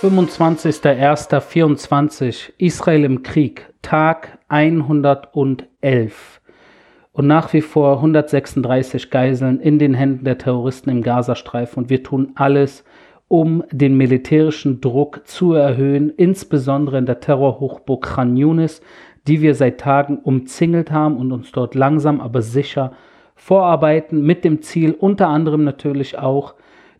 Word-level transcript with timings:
25.01.24 0.00 2.52
Israel 2.56 3.04
im 3.04 3.22
Krieg, 3.22 3.70
Tag 3.82 4.38
111 4.48 6.40
und 7.12 7.26
nach 7.26 7.52
wie 7.52 7.60
vor 7.60 7.96
136 7.96 9.10
Geiseln 9.10 9.60
in 9.60 9.78
den 9.78 9.92
Händen 9.92 10.24
der 10.24 10.38
Terroristen 10.38 10.88
im 10.88 11.02
Gazastreifen. 11.02 11.82
Und 11.82 11.90
wir 11.90 12.02
tun 12.02 12.32
alles, 12.36 12.82
um 13.28 13.62
den 13.70 13.98
militärischen 13.98 14.80
Druck 14.80 15.20
zu 15.26 15.52
erhöhen, 15.52 16.08
insbesondere 16.08 16.96
in 16.96 17.04
der 17.04 17.20
Terrorhochburg 17.20 18.02
Khan 18.02 18.38
Yunis, 18.38 18.80
die 19.26 19.42
wir 19.42 19.54
seit 19.54 19.80
Tagen 19.80 20.16
umzingelt 20.16 20.90
haben 20.90 21.18
und 21.18 21.30
uns 21.30 21.52
dort 21.52 21.74
langsam 21.74 22.22
aber 22.22 22.40
sicher 22.40 22.92
vorarbeiten, 23.34 24.22
mit 24.22 24.46
dem 24.46 24.62
Ziel 24.62 24.92
unter 24.92 25.28
anderem 25.28 25.62
natürlich 25.62 26.18
auch 26.18 26.54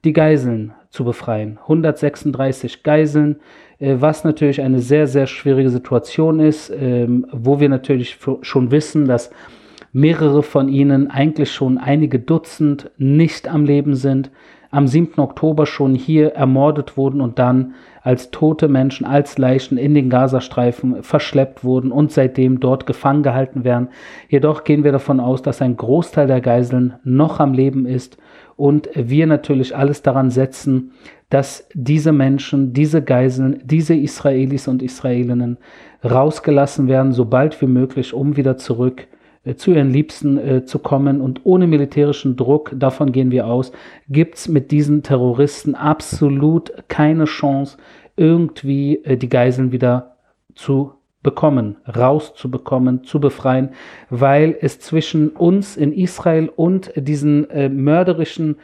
die 0.04 0.12
Geiseln 0.12 0.74
zu 0.90 1.04
befreien. 1.04 1.58
136 1.62 2.82
Geiseln, 2.82 3.36
äh, 3.78 3.96
was 3.98 4.24
natürlich 4.24 4.60
eine 4.60 4.80
sehr, 4.80 5.06
sehr 5.06 5.26
schwierige 5.26 5.70
Situation 5.70 6.40
ist, 6.40 6.70
ähm, 6.70 7.26
wo 7.32 7.60
wir 7.60 7.68
natürlich 7.68 8.18
schon 8.42 8.70
wissen, 8.70 9.06
dass 9.06 9.30
mehrere 9.92 10.42
von 10.42 10.68
ihnen, 10.68 11.10
eigentlich 11.10 11.52
schon 11.52 11.78
einige 11.78 12.18
Dutzend, 12.18 12.90
nicht 12.98 13.48
am 13.48 13.64
Leben 13.64 13.94
sind, 13.94 14.30
am 14.70 14.86
7. 14.86 15.20
Oktober 15.20 15.66
schon 15.66 15.96
hier 15.96 16.34
ermordet 16.34 16.96
wurden 16.96 17.20
und 17.20 17.40
dann 17.40 17.74
als 18.02 18.30
tote 18.30 18.68
Menschen, 18.68 19.04
als 19.04 19.36
Leichen 19.36 19.76
in 19.76 19.94
den 19.94 20.10
Gazastreifen 20.10 21.02
verschleppt 21.02 21.64
wurden 21.64 21.90
und 21.90 22.12
seitdem 22.12 22.60
dort 22.60 22.86
gefangen 22.86 23.24
gehalten 23.24 23.64
werden. 23.64 23.88
Jedoch 24.28 24.62
gehen 24.64 24.84
wir 24.84 24.92
davon 24.92 25.18
aus, 25.18 25.42
dass 25.42 25.60
ein 25.60 25.76
Großteil 25.76 26.28
der 26.28 26.40
Geiseln 26.40 26.94
noch 27.02 27.40
am 27.40 27.52
Leben 27.52 27.84
ist 27.84 28.16
und 28.60 28.90
wir 28.94 29.26
natürlich 29.26 29.74
alles 29.74 30.02
daran 30.02 30.30
setzen, 30.30 30.92
dass 31.30 31.66
diese 31.72 32.12
Menschen, 32.12 32.74
diese 32.74 33.00
Geiseln, 33.00 33.62
diese 33.64 33.94
Israelis 33.94 34.68
und 34.68 34.82
Israelinnen 34.82 35.56
rausgelassen 36.04 36.86
werden, 36.86 37.12
sobald 37.12 37.58
wie 37.62 37.66
möglich, 37.66 38.12
um 38.12 38.36
wieder 38.36 38.58
zurück 38.58 39.06
äh, 39.44 39.54
zu 39.54 39.70
ihren 39.70 39.90
Liebsten 39.90 40.36
äh, 40.36 40.64
zu 40.66 40.78
kommen. 40.78 41.22
Und 41.22 41.40
ohne 41.44 41.66
militärischen 41.66 42.36
Druck, 42.36 42.74
davon 42.76 43.12
gehen 43.12 43.30
wir 43.30 43.46
aus, 43.46 43.72
gibt 44.10 44.36
es 44.36 44.46
mit 44.46 44.70
diesen 44.70 45.02
Terroristen 45.02 45.74
absolut 45.74 46.70
keine 46.88 47.24
Chance, 47.24 47.78
irgendwie 48.16 48.96
äh, 49.04 49.16
die 49.16 49.30
Geiseln 49.30 49.72
wieder 49.72 50.16
zu 50.54 50.92
bekommen, 51.22 51.76
rauszubekommen, 51.94 53.04
zu 53.04 53.20
befreien, 53.20 53.70
weil 54.08 54.56
es 54.60 54.80
zwischen 54.80 55.30
uns 55.30 55.76
in 55.76 55.92
Israel 55.92 56.50
und 56.54 56.92
diesen 56.96 57.48
äh, 57.50 57.68
mörderischen, 57.68 58.56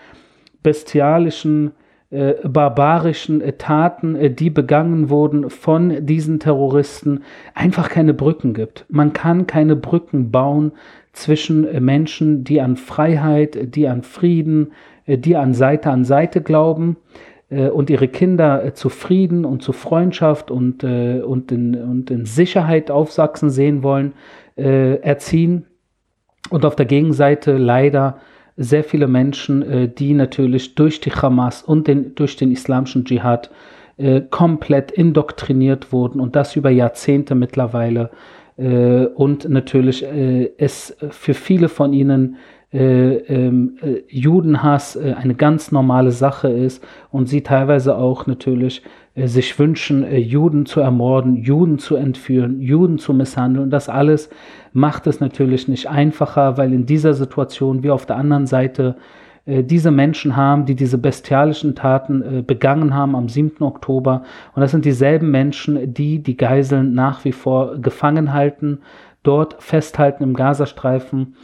bestialischen, 0.63 1.73
äh, 2.11 2.35
barbarischen 2.49 3.41
äh, 3.41 3.53
Taten, 3.55 4.17
äh, 4.17 4.31
die 4.31 4.51
begangen 4.51 5.11
wurden 5.11 5.51
von 5.51 6.07
diesen 6.07 6.41
Terroristen, 6.41 7.25
einfach 7.55 7.91
keine 7.91 8.15
Brücken 8.15 8.55
gibt. 8.55 8.87
Man 8.89 9.13
kann 9.13 9.47
keine 9.47 9.77
Brücken 9.77 10.31
bauen 10.31 10.73
zwischen 11.13 11.67
äh, 11.67 11.81
Menschen, 11.81 12.45
die 12.45 12.61
an 12.61 12.77
Freiheit, 12.77 13.75
die 13.75 13.87
an 13.87 14.03
Frieden, 14.03 14.73
äh, 15.05 15.19
die 15.19 15.37
an 15.37 15.53
Seite 15.53 15.91
an 15.91 16.05
Seite 16.05 16.41
glauben 16.41 16.97
äh, 17.51 17.69
und 17.69 17.91
ihre 17.91 18.09
Kinder 18.09 18.65
äh, 18.65 18.75
zu 18.75 18.89
Frieden 18.89 19.45
und 19.45 19.63
zu 19.63 19.73
Freundschaft 19.73 20.51
und, 20.51 20.83
äh, 20.85 21.21
und, 21.21 21.53
in, 21.53 21.75
und 21.75 22.11
in 22.11 22.25
Sicherheit 22.25 22.91
aufsachsen 22.91 23.51
sehen 23.51 23.83
wollen, 23.83 24.15
äh, 24.57 24.97
erziehen. 25.01 25.67
Und 26.51 26.65
auf 26.65 26.77
der 26.77 26.87
Gegenseite 26.87 27.57
leider 27.57 28.19
sehr 28.57 28.85
viele 28.85 29.07
Menschen, 29.07 29.63
äh, 29.63 29.89
die 29.89 30.15
natürlich 30.15 30.75
durch 30.75 31.01
die 31.01 31.13
Hamas 31.13 31.63
und 31.63 31.89
den, 31.89 32.15
durch 32.15 32.37
den 32.37 32.53
islamischen 32.53 33.05
Dschihad 33.05 33.51
komplett 34.29 34.91
indoktriniert 34.91 35.91
wurden 35.91 36.21
und 36.21 36.37
das 36.37 36.55
über 36.55 36.69
Jahrzehnte 36.69 37.35
mittlerweile. 37.35 38.11
und 38.59 39.49
natürlich 39.49 40.05
es 40.05 40.95
für 41.09 41.33
viele 41.33 41.71
von 41.71 41.95
ihnen 41.95 42.37
äh, 42.73 43.15
ähm, 43.15 43.79
äh, 43.81 44.03
Judenhass 44.09 44.97
äh, 44.97 45.15
eine 45.17 45.35
ganz 45.35 45.71
normale 45.71 46.11
Sache 46.11 46.49
ist 46.49 46.85
und 47.11 47.29
sie 47.29 47.43
teilweise 47.43 47.97
auch 47.97 48.27
natürlich 48.27 48.83
äh, 49.15 49.29
sich 49.29 49.59
wünschen, 49.59 50.05
äh, 50.05 50.19
Juden 50.19 50.67
zu 50.67 50.81
ermorden, 50.81 51.37
Juden 51.37 51.79
zu 51.79 51.97
entführen, 51.97 52.61
Juden 52.61 52.99
zu 52.99 53.15
misshandeln. 53.15 53.65
Und 53.65 53.71
das 53.71 53.89
alles 53.89 54.31
macht 54.73 55.07
es 55.07 55.21
natürlich 55.21 55.69
nicht 55.69 55.89
einfacher, 55.89 56.59
weil 56.59 56.73
in 56.73 56.87
dieser 56.87 57.15
Situation 57.15 57.83
wir 57.83 57.95
auf 57.95 58.05
der 58.05 58.17
anderen 58.17 58.47
Seite 58.47 58.97
äh, 59.47 59.63
diese 59.63 59.91
Menschen 59.91 60.37
haben, 60.37 60.67
die 60.67 60.75
diese 60.75 60.99
bestialischen 60.99 61.77
Taten 61.77 62.45
begangen 62.47 62.95
haben 62.95 63.15
am 63.15 63.29
7. 63.29 63.65
Oktober. 63.65 64.23
Und 64.55 64.61
das 64.61 64.73
sind 64.73 64.85
dieselben 64.85 65.31
Menschen, 65.31 65.95
die 65.95 66.23
die 66.23 66.37
Geiseln 66.37 66.95
nach 66.95 67.25
wie 67.25 67.33
vor 67.33 67.79
gefangen 67.79 68.33
halten, 68.33 68.81
dort 69.23 69.63
festhalten 69.63 70.25
im 70.25 70.35
Gazastreifen 70.35 71.37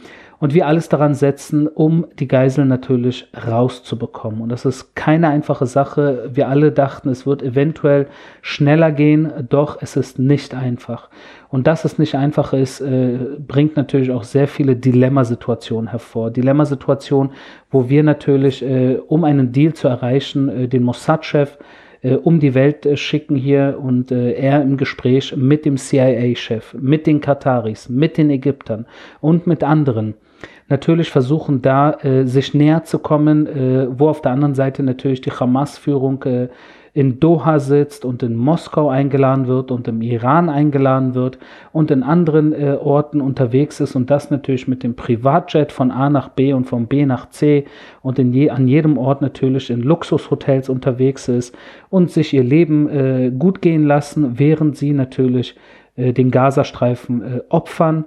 und 0.43 0.53
wir 0.53 0.67
alles 0.67 0.89
daran 0.89 1.13
setzen, 1.13 1.69
um 1.69 2.05
die 2.19 2.27
Geiseln 2.27 2.67
natürlich 2.67 3.29
rauszubekommen. 3.47 4.41
Und 4.41 4.49
das 4.49 4.65
ist 4.65 4.93
keine 4.93 5.29
einfache 5.29 5.65
Sache. 5.65 6.29
Wir 6.33 6.49
alle 6.49 6.73
dachten, 6.73 7.07
es 7.07 7.25
wird 7.25 7.41
eventuell 7.41 8.07
schneller 8.41 8.91
gehen, 8.91 9.31
doch 9.47 9.77
es 9.79 9.95
ist 9.95 10.19
nicht 10.19 10.53
einfach. 10.53 11.09
Und 11.47 11.65
dass 11.65 11.85
es 11.85 11.97
nicht 11.97 12.15
einfach 12.15 12.51
ist, 12.51 12.81
äh, 12.81 13.19
bringt 13.39 13.77
natürlich 13.77 14.11
auch 14.11 14.25
sehr 14.25 14.49
viele 14.49 14.75
Dilemmasituationen 14.75 15.91
hervor. 15.91 16.29
Dilemmasituationen, 16.29 17.31
wo 17.71 17.87
wir 17.87 18.03
natürlich, 18.03 18.65
äh, 18.65 18.97
um 19.07 19.23
einen 19.23 19.53
Deal 19.53 19.71
zu 19.71 19.87
erreichen, 19.87 20.49
äh, 20.49 20.67
den 20.67 20.83
Mossad-Chef 20.83 21.57
äh, 22.01 22.15
um 22.15 22.41
die 22.41 22.53
Welt 22.53 22.85
äh, 22.85 22.97
schicken 22.97 23.37
hier 23.37 23.79
und 23.81 24.11
äh, 24.11 24.33
er 24.33 24.61
im 24.61 24.75
Gespräch 24.75 25.37
mit 25.37 25.63
dem 25.63 25.77
CIA-Chef, 25.77 26.73
mit 26.73 27.07
den 27.07 27.21
Kataris, 27.21 27.87
mit 27.87 28.17
den 28.17 28.29
Ägyptern 28.29 28.85
und 29.21 29.47
mit 29.47 29.63
anderen 29.63 30.15
natürlich 30.73 31.11
versuchen, 31.11 31.61
da 31.61 31.93
äh, 32.01 32.25
sich 32.25 32.55
näher 32.55 32.83
zu 32.83 32.97
kommen, 32.97 33.45
äh, 33.45 33.87
wo 33.99 34.09
auf 34.09 34.21
der 34.21 34.31
anderen 34.31 34.55
Seite 34.55 34.81
natürlich 34.81 35.21
die 35.21 35.31
Hamas-Führung 35.31 36.23
äh, 36.23 36.47
in 36.95 37.19
Doha 37.19 37.59
sitzt 37.59 38.05
und 38.05 38.21
in 38.21 38.35
Moskau 38.35 38.89
eingeladen 38.89 39.47
wird 39.47 39.71
und 39.71 39.87
im 39.87 40.01
Iran 40.01 40.49
eingeladen 40.49 41.15
wird 41.15 41.37
und 41.71 41.89
in 41.91 42.03
anderen 42.03 42.53
äh, 42.53 42.77
Orten 42.79 43.21
unterwegs 43.21 43.79
ist. 43.79 43.95
Und 43.95 44.09
das 44.09 44.31
natürlich 44.31 44.67
mit 44.67 44.83
dem 44.83 44.95
Privatjet 44.95 45.71
von 45.71 45.91
A 45.91 46.09
nach 46.09 46.29
B 46.29 46.53
und 46.53 46.65
von 46.65 46.87
B 46.87 47.05
nach 47.05 47.29
C 47.29 47.65
und 48.01 48.17
in 48.17 48.33
je, 48.33 48.49
an 48.49 48.67
jedem 48.67 48.97
Ort 48.97 49.21
natürlich 49.21 49.69
in 49.69 49.81
Luxushotels 49.81 50.69
unterwegs 50.69 51.27
ist 51.27 51.55
und 51.89 52.09
sich 52.09 52.33
ihr 52.33 52.43
Leben 52.43 52.89
äh, 52.89 53.31
gut 53.31 53.61
gehen 53.61 53.85
lassen, 53.85 54.39
während 54.39 54.77
sie 54.77 54.93
natürlich 54.93 55.55
äh, 55.95 56.13
den 56.13 56.29
Gazastreifen 56.31 57.21
äh, 57.21 57.41
opfern 57.49 58.05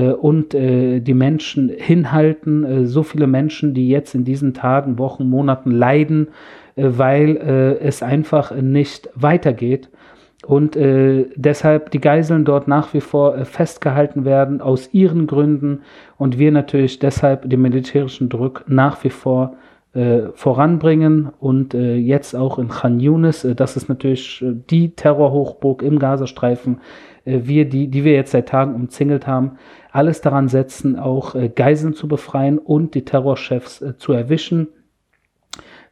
und 0.00 0.54
äh, 0.54 1.00
die 1.00 1.14
Menschen 1.14 1.68
hinhalten, 1.68 2.64
äh, 2.64 2.86
so 2.86 3.02
viele 3.02 3.26
Menschen, 3.26 3.74
die 3.74 3.88
jetzt 3.88 4.14
in 4.14 4.24
diesen 4.24 4.54
Tagen, 4.54 4.98
Wochen, 4.98 5.28
Monaten 5.28 5.70
leiden, 5.70 6.28
äh, 6.76 6.84
weil 6.86 7.36
äh, 7.36 7.78
es 7.78 8.02
einfach 8.02 8.54
nicht 8.54 9.08
weitergeht. 9.14 9.88
Und 10.46 10.76
äh, 10.76 11.26
deshalb 11.36 11.90
die 11.90 12.00
Geiseln 12.00 12.44
dort 12.44 12.68
nach 12.68 12.92
wie 12.92 13.00
vor 13.00 13.36
äh, 13.36 13.44
festgehalten 13.44 14.24
werden, 14.24 14.60
aus 14.60 14.92
ihren 14.92 15.26
Gründen. 15.26 15.80
Und 16.18 16.38
wir 16.38 16.52
natürlich 16.52 16.98
deshalb 16.98 17.48
den 17.48 17.62
militärischen 17.62 18.28
Druck 18.28 18.64
nach 18.66 19.02
wie 19.04 19.10
vor 19.10 19.56
äh, 19.94 20.28
voranbringen. 20.34 21.30
Und 21.40 21.74
äh, 21.74 21.94
jetzt 21.96 22.34
auch 22.34 22.58
in 22.58 22.68
Khan 22.68 23.00
Yunis, 23.00 23.44
äh, 23.44 23.54
das 23.54 23.76
ist 23.76 23.88
natürlich 23.88 24.42
äh, 24.42 24.54
die 24.68 24.90
Terrorhochburg 24.90 25.82
im 25.82 25.98
Gazastreifen, 25.98 26.80
äh, 27.24 27.40
wir, 27.44 27.68
die, 27.68 27.88
die 27.88 28.04
wir 28.04 28.12
jetzt 28.12 28.32
seit 28.32 28.48
Tagen 28.48 28.74
umzingelt 28.74 29.26
haben, 29.26 29.52
alles 29.94 30.20
daran 30.20 30.48
setzen, 30.48 30.98
auch 30.98 31.34
äh, 31.34 31.48
Geiseln 31.48 31.94
zu 31.94 32.08
befreien 32.08 32.58
und 32.58 32.94
die 32.94 33.04
Terrorchefs 33.04 33.80
äh, 33.80 33.96
zu 33.96 34.12
erwischen. 34.12 34.68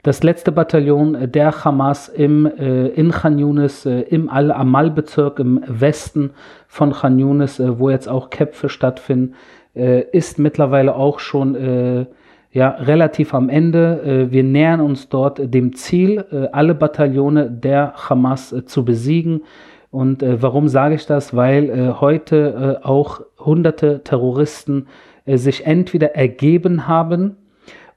Das 0.02 0.24
letzte 0.24 0.50
Bataillon 0.50 1.30
der 1.30 1.64
Hamas 1.64 2.08
im, 2.08 2.44
äh, 2.44 2.88
in 2.88 3.12
Khan 3.12 3.38
Yunis, 3.38 3.86
äh, 3.86 4.00
im 4.00 4.28
Al-Amal-Bezirk 4.28 5.38
im 5.38 5.62
Westen 5.68 6.30
von 6.66 6.92
Khan 6.92 7.20
Yunis, 7.20 7.60
äh, 7.60 7.78
wo 7.78 7.90
jetzt 7.90 8.08
auch 8.08 8.28
Kämpfe 8.30 8.68
stattfinden, 8.68 9.34
äh, 9.76 10.02
ist 10.10 10.40
mittlerweile 10.40 10.96
auch 10.96 11.20
schon 11.20 11.54
äh, 11.54 12.06
ja, 12.50 12.70
relativ 12.70 13.34
am 13.34 13.48
Ende. 13.48 14.02
Äh, 14.28 14.32
wir 14.32 14.42
nähern 14.42 14.80
uns 14.80 15.08
dort 15.08 15.40
dem 15.54 15.74
Ziel, 15.74 16.24
äh, 16.32 16.48
alle 16.50 16.74
Bataillone 16.74 17.48
der 17.48 17.94
Hamas 17.94 18.52
äh, 18.52 18.64
zu 18.64 18.84
besiegen. 18.84 19.42
Und 19.92 20.22
äh, 20.22 20.40
warum 20.42 20.68
sage 20.68 20.94
ich 20.94 21.04
das? 21.06 21.36
Weil 21.36 21.68
äh, 21.68 21.92
heute 22.00 22.80
äh, 22.82 22.84
auch 22.84 23.20
hunderte 23.38 24.02
Terroristen 24.02 24.88
äh, 25.26 25.36
sich 25.36 25.66
entweder 25.66 26.16
ergeben 26.16 26.88
haben 26.88 27.36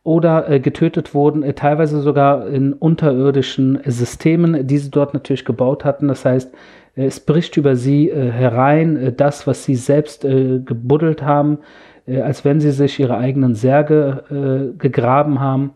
oder 0.04 0.50
äh, 0.50 0.60
getötet 0.60 1.14
wurden, 1.14 1.42
äh, 1.42 1.54
teilweise 1.54 2.02
sogar 2.02 2.48
in 2.48 2.74
unterirdischen 2.74 3.80
Systemen, 3.86 4.68
die 4.68 4.78
sie 4.78 4.92
dort 4.92 5.14
natürlich 5.14 5.46
gebaut 5.46 5.86
hatten. 5.86 6.10
Das 6.10 6.26
heißt, 6.26 6.54
es 6.96 7.22
bricht 7.22 7.56
über 7.56 7.78
sie 7.78 8.10
herein, 8.10 9.16
das, 9.18 9.46
was 9.48 9.66
sie 9.66 9.76
selbst 9.76 10.22
gebuddelt 10.22 11.24
haben, 11.24 11.58
als 12.08 12.46
wenn 12.46 12.62
sie 12.62 12.72
sich 12.72 12.98
ihre 13.02 13.18
eigenen 13.18 13.54
Särge 13.54 14.74
gegraben 14.78 15.42
haben. 15.42 15.72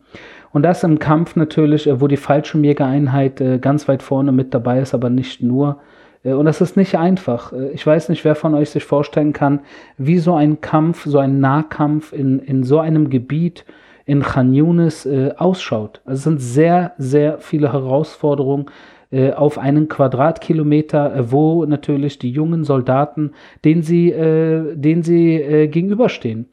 Und 0.54 0.64
das 0.64 0.82
im 0.86 0.98
Kampf 0.98 1.36
natürlich, 1.36 1.90
wo 1.92 2.08
die 2.08 2.16
Fallschirmjägereinheit 2.16 3.44
ganz 3.60 3.90
weit 3.90 4.02
vorne 4.02 4.32
mit 4.32 4.54
dabei 4.54 4.80
ist, 4.80 4.94
aber 4.94 5.10
nicht 5.10 5.44
nur. 5.44 5.82
Äh, 6.24 6.34
und 6.34 6.46
das 6.46 6.62
ist 6.62 6.78
nicht 6.78 6.98
einfach. 6.98 7.54
Äh, 7.54 7.72
ich 7.72 7.86
weiß 7.86 8.10
nicht, 8.10 8.24
wer 8.26 8.36
von 8.36 8.56
euch 8.56 8.70
sich 8.70 8.84
vorstellen 8.84 9.34
kann, 9.34 9.62
wie 9.98 10.20
so 10.20 10.36
ein 10.36 10.62
Kampf, 10.62 11.06
so 11.06 11.20
ein 11.20 11.40
Nahkampf 11.40 12.14
in, 12.14 12.40
in 12.40 12.64
so 12.64 12.80
einem 12.80 13.10
Gebiet 13.10 13.66
in 14.06 14.22
Khan 14.24 14.54
Yunis 14.54 15.06
äh, 15.06 15.34
ausschaut. 15.38 16.02
Also 16.06 16.18
es 16.18 16.24
sind 16.24 16.42
sehr, 16.42 16.94
sehr 16.98 17.40
viele 17.40 17.72
Herausforderungen 17.72 18.66
äh, 19.12 19.34
auf 19.34 19.58
einen 19.58 19.88
Quadratkilometer, 19.88 21.16
äh, 21.16 21.32
wo 21.32 21.66
natürlich 21.66 22.20
die 22.20 22.30
jungen 22.30 22.64
Soldaten, 22.64 23.32
denen 23.66 23.82
sie, 23.82 24.12
äh, 24.12 24.76
denen 24.76 25.02
sie 25.02 25.68
gegenüberstehen. 25.72 26.48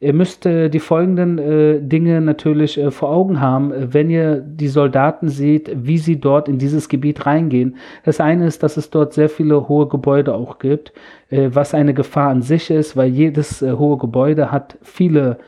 Ihr 0.00 0.12
müsst 0.12 0.46
äh, 0.46 0.68
die 0.68 0.78
folgenden 0.78 1.38
äh, 1.38 1.80
Dinge 1.80 2.20
natürlich 2.20 2.78
äh, 2.78 2.92
vor 2.92 3.10
Augen 3.10 3.40
haben, 3.40 3.72
äh, 3.72 3.92
wenn 3.92 4.10
ihr 4.10 4.36
die 4.36 4.68
Soldaten 4.68 5.28
seht, 5.28 5.70
wie 5.74 5.98
sie 5.98 6.20
dort 6.20 6.48
in 6.48 6.58
dieses 6.58 6.88
Gebiet 6.88 7.26
reingehen. 7.26 7.76
Das 8.04 8.20
eine 8.20 8.46
ist, 8.46 8.62
dass 8.62 8.76
es 8.76 8.90
dort 8.90 9.12
sehr 9.12 9.28
viele 9.28 9.68
hohe 9.68 9.88
Gebäude 9.88 10.34
auch 10.34 10.60
gibt, 10.60 10.92
äh, 11.30 11.50
was 11.52 11.74
eine 11.74 11.94
Gefahr 11.94 12.30
an 12.30 12.42
sich 12.42 12.70
ist, 12.70 12.96
weil 12.96 13.08
jedes 13.08 13.60
äh, 13.60 13.72
hohe 13.72 13.98
Gebäude 13.98 14.52
hat 14.52 14.78
viele 14.82 15.38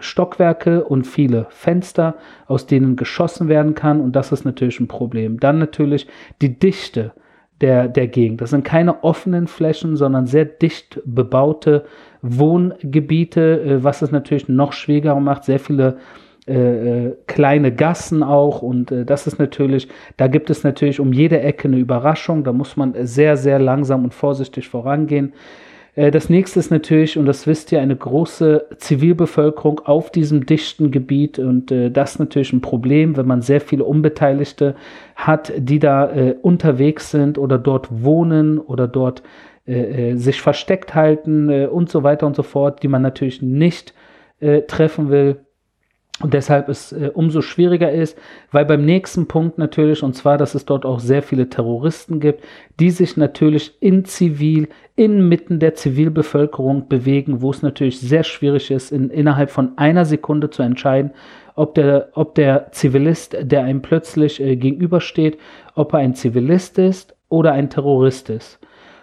Stockwerke 0.00 0.84
und 0.84 1.06
viele 1.06 1.46
Fenster, 1.48 2.16
aus 2.46 2.66
denen 2.66 2.94
geschossen 2.96 3.48
werden 3.48 3.74
kann 3.74 4.02
und 4.02 4.14
das 4.14 4.30
ist 4.30 4.44
natürlich 4.44 4.78
ein 4.80 4.88
Problem. 4.88 5.40
Dann 5.40 5.58
natürlich 5.58 6.08
die 6.42 6.58
Dichte 6.58 7.12
der, 7.62 7.88
der 7.88 8.08
Gegend. 8.08 8.42
Das 8.42 8.50
sind 8.50 8.64
keine 8.64 9.02
offenen 9.02 9.46
Flächen, 9.46 9.96
sondern 9.96 10.26
sehr 10.26 10.44
dicht 10.44 11.00
bebaute 11.06 11.86
Wohngebiete, 12.22 13.60
äh, 13.60 13.84
was 13.84 14.02
es 14.02 14.10
natürlich 14.10 14.48
noch 14.48 14.72
schwieriger 14.72 15.18
macht. 15.20 15.44
Sehr 15.44 15.58
viele 15.58 15.98
äh, 16.48 17.06
äh, 17.06 17.16
kleine 17.28 17.72
Gassen 17.72 18.24
auch 18.24 18.62
und 18.62 18.90
äh, 18.90 19.04
das 19.04 19.28
ist 19.28 19.38
natürlich, 19.38 19.86
da 20.16 20.26
gibt 20.26 20.50
es 20.50 20.64
natürlich 20.64 20.98
um 20.98 21.12
jede 21.12 21.40
Ecke 21.40 21.68
eine 21.68 21.78
Überraschung, 21.78 22.42
da 22.42 22.52
muss 22.52 22.76
man 22.76 22.94
sehr, 23.06 23.36
sehr 23.36 23.60
langsam 23.60 24.02
und 24.02 24.12
vorsichtig 24.12 24.68
vorangehen. 24.68 25.34
Äh, 25.94 26.10
das 26.10 26.28
nächste 26.30 26.58
ist 26.58 26.72
natürlich, 26.72 27.16
und 27.16 27.26
das 27.26 27.46
wisst 27.46 27.70
ihr, 27.70 27.80
eine 27.80 27.94
große 27.94 28.66
Zivilbevölkerung 28.76 29.82
auf 29.84 30.10
diesem 30.10 30.44
dichten 30.44 30.90
Gebiet 30.90 31.38
und 31.38 31.70
das 31.70 32.14
ist 32.14 32.18
natürlich 32.18 32.52
ein 32.52 32.60
Problem, 32.60 33.16
wenn 33.16 33.28
man 33.28 33.40
sehr 33.40 33.60
viele 33.60 33.84
Unbeteiligte 33.84 34.74
hat, 35.14 35.52
die 35.56 35.78
da 35.78 36.10
unterwegs 36.42 37.12
sind 37.12 37.38
oder 37.38 37.56
dort 37.56 38.02
wohnen 38.02 38.58
oder 38.58 38.88
dort 38.88 39.22
äh, 39.66 40.10
äh, 40.10 40.16
sich 40.16 40.40
versteckt 40.40 40.94
halten 40.96 41.48
äh, 41.48 41.66
und 41.66 41.88
so 41.88 42.02
weiter 42.02 42.26
und 42.26 42.34
so 42.34 42.42
fort, 42.42 42.82
die 42.82 42.88
man 42.88 43.02
natürlich 43.02 43.42
nicht 43.42 43.94
äh, 44.40 44.62
treffen 44.62 45.08
will. 45.08 45.46
Und 46.20 46.34
deshalb 46.34 46.68
es 46.68 46.90
äh, 46.90 47.10
umso 47.14 47.42
schwieriger 47.42 47.92
ist, 47.92 48.18
weil 48.50 48.64
beim 48.64 48.84
nächsten 48.84 49.28
Punkt 49.28 49.58
natürlich, 49.58 50.02
und 50.02 50.14
zwar, 50.14 50.36
dass 50.36 50.56
es 50.56 50.64
dort 50.64 50.84
auch 50.84 50.98
sehr 50.98 51.22
viele 51.22 51.48
Terroristen 51.48 52.18
gibt, 52.18 52.42
die 52.80 52.90
sich 52.90 53.16
natürlich 53.16 53.76
in 53.80 54.04
Zivil, 54.04 54.68
inmitten 54.96 55.60
der 55.60 55.74
Zivilbevölkerung 55.74 56.88
bewegen, 56.88 57.40
wo 57.40 57.50
es 57.50 57.62
natürlich 57.62 58.00
sehr 58.00 58.24
schwierig 58.24 58.70
ist, 58.72 58.90
in, 58.90 59.10
innerhalb 59.10 59.50
von 59.50 59.78
einer 59.78 60.04
Sekunde 60.04 60.50
zu 60.50 60.62
entscheiden, 60.62 61.12
ob 61.54 61.76
der, 61.76 62.08
ob 62.14 62.34
der 62.34 62.72
Zivilist, 62.72 63.36
der 63.40 63.62
einem 63.62 63.80
plötzlich 63.82 64.38
gegenübersteht, 64.38 65.38
ob 65.76 65.92
er 65.92 66.00
ein 66.00 66.14
Zivilist 66.14 66.78
ist 66.78 67.16
oder 67.28 67.52
ein 67.52 67.70
Terrorist 67.70 68.28
ist. 68.28 68.58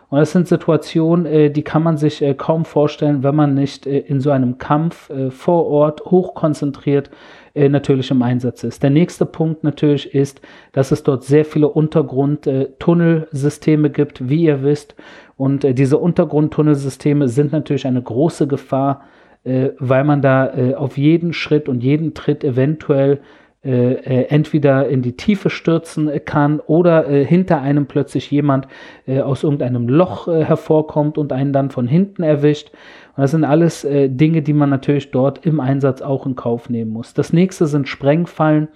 Und 0.09 0.17
das 0.17 0.31
sind 0.31 0.47
Situationen, 0.47 1.27
äh, 1.27 1.51
die 1.51 1.61
kann 1.61 1.83
man 1.83 1.97
sich 1.97 2.23
äh, 2.23 2.33
kaum 2.33 2.65
vorstellen, 2.65 3.21
wenn 3.23 3.35
man 3.35 3.53
nicht 3.53 3.85
äh, 3.85 4.00
in 4.00 4.21
so 4.21 4.31
einem 4.31 4.57
Kampf 4.57 5.11
vor 5.29 5.67
Ort 5.67 6.01
hochkonzentriert 6.06 7.11
natürlich 7.56 8.11
im 8.11 8.21
Einsatz 8.21 8.63
ist. 8.63 8.83
Der 8.83 8.91
nächste 8.91 9.25
Punkt 9.25 9.63
natürlich 9.63 10.13
ist, 10.13 10.39
dass 10.71 10.91
es 10.91 11.01
dort 11.03 11.23
sehr 11.23 11.44
viele 11.44 11.67
Untergrundtunnelsysteme 11.67 13.89
gibt, 13.89 14.29
wie 14.29 14.44
ihr 14.44 14.61
wisst. 14.63 14.94
Und 15.35 15.63
diese 15.77 15.97
Untergrundtunnelsysteme 15.97 17.27
sind 17.27 17.51
natürlich 17.51 17.88
eine 17.88 18.03
große 18.03 18.45
Gefahr, 18.47 19.01
weil 19.44 20.03
man 20.03 20.21
da 20.21 20.75
auf 20.77 20.95
jeden 20.97 21.33
Schritt 21.33 21.67
und 21.67 21.83
jeden 21.83 22.13
Tritt 22.13 22.44
eventuell 22.44 23.21
äh, 23.61 23.91
äh, 23.91 24.27
entweder 24.29 24.88
in 24.88 25.01
die 25.01 25.17
Tiefe 25.17 25.50
stürzen 25.50 26.09
kann 26.23 26.61
oder 26.61 27.09
äh, 27.09 27.25
hinter 27.25 27.61
einem 27.61 27.88
plötzlich 27.88 28.31
jemand 28.31 28.69
äh, 29.06 29.19
aus 29.19 29.44
irgendeinem 29.44 29.89
Loch 29.89 30.29
äh, 30.29 30.45
hervorkommt 30.45 31.17
und 31.17 31.33
einen 31.33 31.51
dann 31.51 31.69
von 31.69 31.85
hinten 31.85 32.23
erwischt. 32.23 32.71
Und 33.17 33.23
das 33.23 33.31
sind 33.31 33.44
alles 33.44 33.83
äh, 33.83 34.07
Dinge, 34.07 34.44
die 34.44 34.53
man 34.53 34.69
natürlich 34.69 35.11
dort 35.11 35.45
im 35.45 35.59
Einsatz 35.59 36.01
auch 36.01 36.25
in 36.25 36.38
Kauf 36.38 36.69
nehmen 36.69 36.94
muss. 36.94 37.13
Das 37.13 37.33
nächste 37.33 37.67
sind 37.67 37.89
Sprengfallen, 37.89 38.69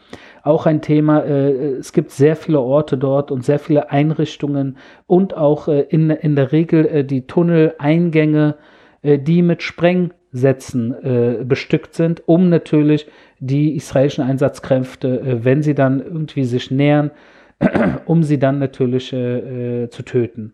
auch 0.43 0.65
ein 0.65 0.81
Thema. 0.81 1.23
es 1.23 1.93
gibt 1.93 2.11
sehr 2.11 2.35
viele 2.35 2.59
Orte 2.59 2.97
dort 2.97 3.31
und 3.31 3.45
sehr 3.45 3.59
viele 3.59 3.89
Einrichtungen 3.89 4.75
und 5.07 5.37
auch 5.37 5.69
in, 5.69 6.09
in 6.09 6.35
der 6.35 6.51
Regel 6.51 7.05
die 7.05 7.25
Tunneleingänge, 7.25 8.55
die 9.03 9.41
mit 9.41 9.63
Sprengsätzen 10.33 11.45
bestückt 11.47 11.93
sind, 11.93 12.23
um 12.27 12.49
natürlich 12.49 13.07
die 13.43 13.75
israelischen 13.75 14.23
Einsatzkräfte, 14.23 15.19
äh, 15.19 15.45
wenn 15.45 15.61
sie 15.61 15.75
dann 15.75 15.99
irgendwie 15.99 16.45
sich 16.45 16.71
nähern, 16.71 17.11
um 18.05 18.23
sie 18.23 18.39
dann 18.39 18.59
natürlich 18.59 19.11
äh, 19.11 19.83
äh, 19.83 19.89
zu 19.89 20.03
töten. 20.03 20.53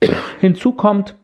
Hinzu 0.40 0.72
kommt, 0.72 1.16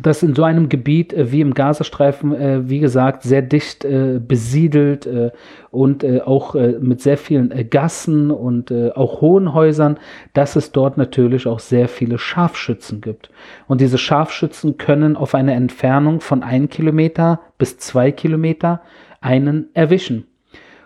dass 0.00 0.22
in 0.22 0.34
so 0.34 0.44
einem 0.44 0.68
Gebiet 0.68 1.12
äh, 1.12 1.32
wie 1.32 1.40
im 1.40 1.54
Gazastreifen, 1.54 2.34
äh, 2.34 2.68
wie 2.68 2.78
gesagt, 2.78 3.22
sehr 3.22 3.42
dicht 3.42 3.84
äh, 3.84 4.20
besiedelt 4.20 5.06
äh, 5.06 5.30
und 5.70 6.04
äh, 6.04 6.20
auch 6.20 6.54
äh, 6.54 6.78
mit 6.80 7.00
sehr 7.00 7.18
vielen 7.18 7.68
Gassen 7.70 8.30
und 8.30 8.70
auch 8.70 9.20
hohen 9.20 9.52
Häusern, 9.52 9.98
dass 10.32 10.56
es 10.56 10.72
dort 10.72 10.96
natürlich 10.96 11.46
auch 11.46 11.58
sehr 11.58 11.88
viele 11.88 12.18
Scharfschützen 12.18 13.00
gibt. 13.00 13.30
Und 13.66 13.80
diese 13.80 13.98
Scharfschützen 13.98 14.76
können 14.76 15.16
auf 15.16 15.34
eine 15.34 15.54
Entfernung 15.54 16.20
von 16.20 16.42
ein 16.42 16.68
Kilometer 16.68 17.40
bis 17.58 17.78
zwei 17.78 18.12
Kilometer 18.12 18.82
einen 19.20 19.68
erwischen. 19.74 20.29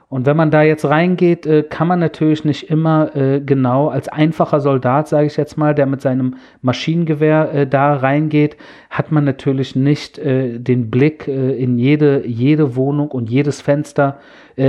Und 0.09 0.27
wenn 0.27 0.37
man 0.37 0.51
da 0.51 0.63
jetzt 0.63 0.85
reingeht, 0.85 1.47
äh, 1.47 1.63
kann 1.63 1.89
man 1.89 1.99
natürlich 1.99 2.45
nicht 2.45 2.71
immer 2.71 3.17
äh, 3.17 3.41
genau 3.41 3.89
als 3.89 4.09
einfacher 4.09 4.61
Soldat, 4.61 5.09
sage 5.09 5.27
ich 5.27 5.37
jetzt 5.37 5.57
mal, 5.57 5.75
der 5.75 5.87
mit 5.87 6.03
seinem 6.03 6.37
Maschinengewehr 6.63 7.53
äh, 7.53 7.67
da 7.67 7.95
reingeht, 7.95 8.57
hat 8.91 9.11
man 9.11 9.25
natürlich 9.25 9.75
nicht 9.75 10.21
den 10.25 10.89
Blick 10.89 11.27
in 11.27 11.79
jede, 11.79 12.25
jede 12.25 12.77
Wohnung 12.77 13.11
und 13.11 13.29
jedes 13.29 13.61
Fenster, 13.61 14.19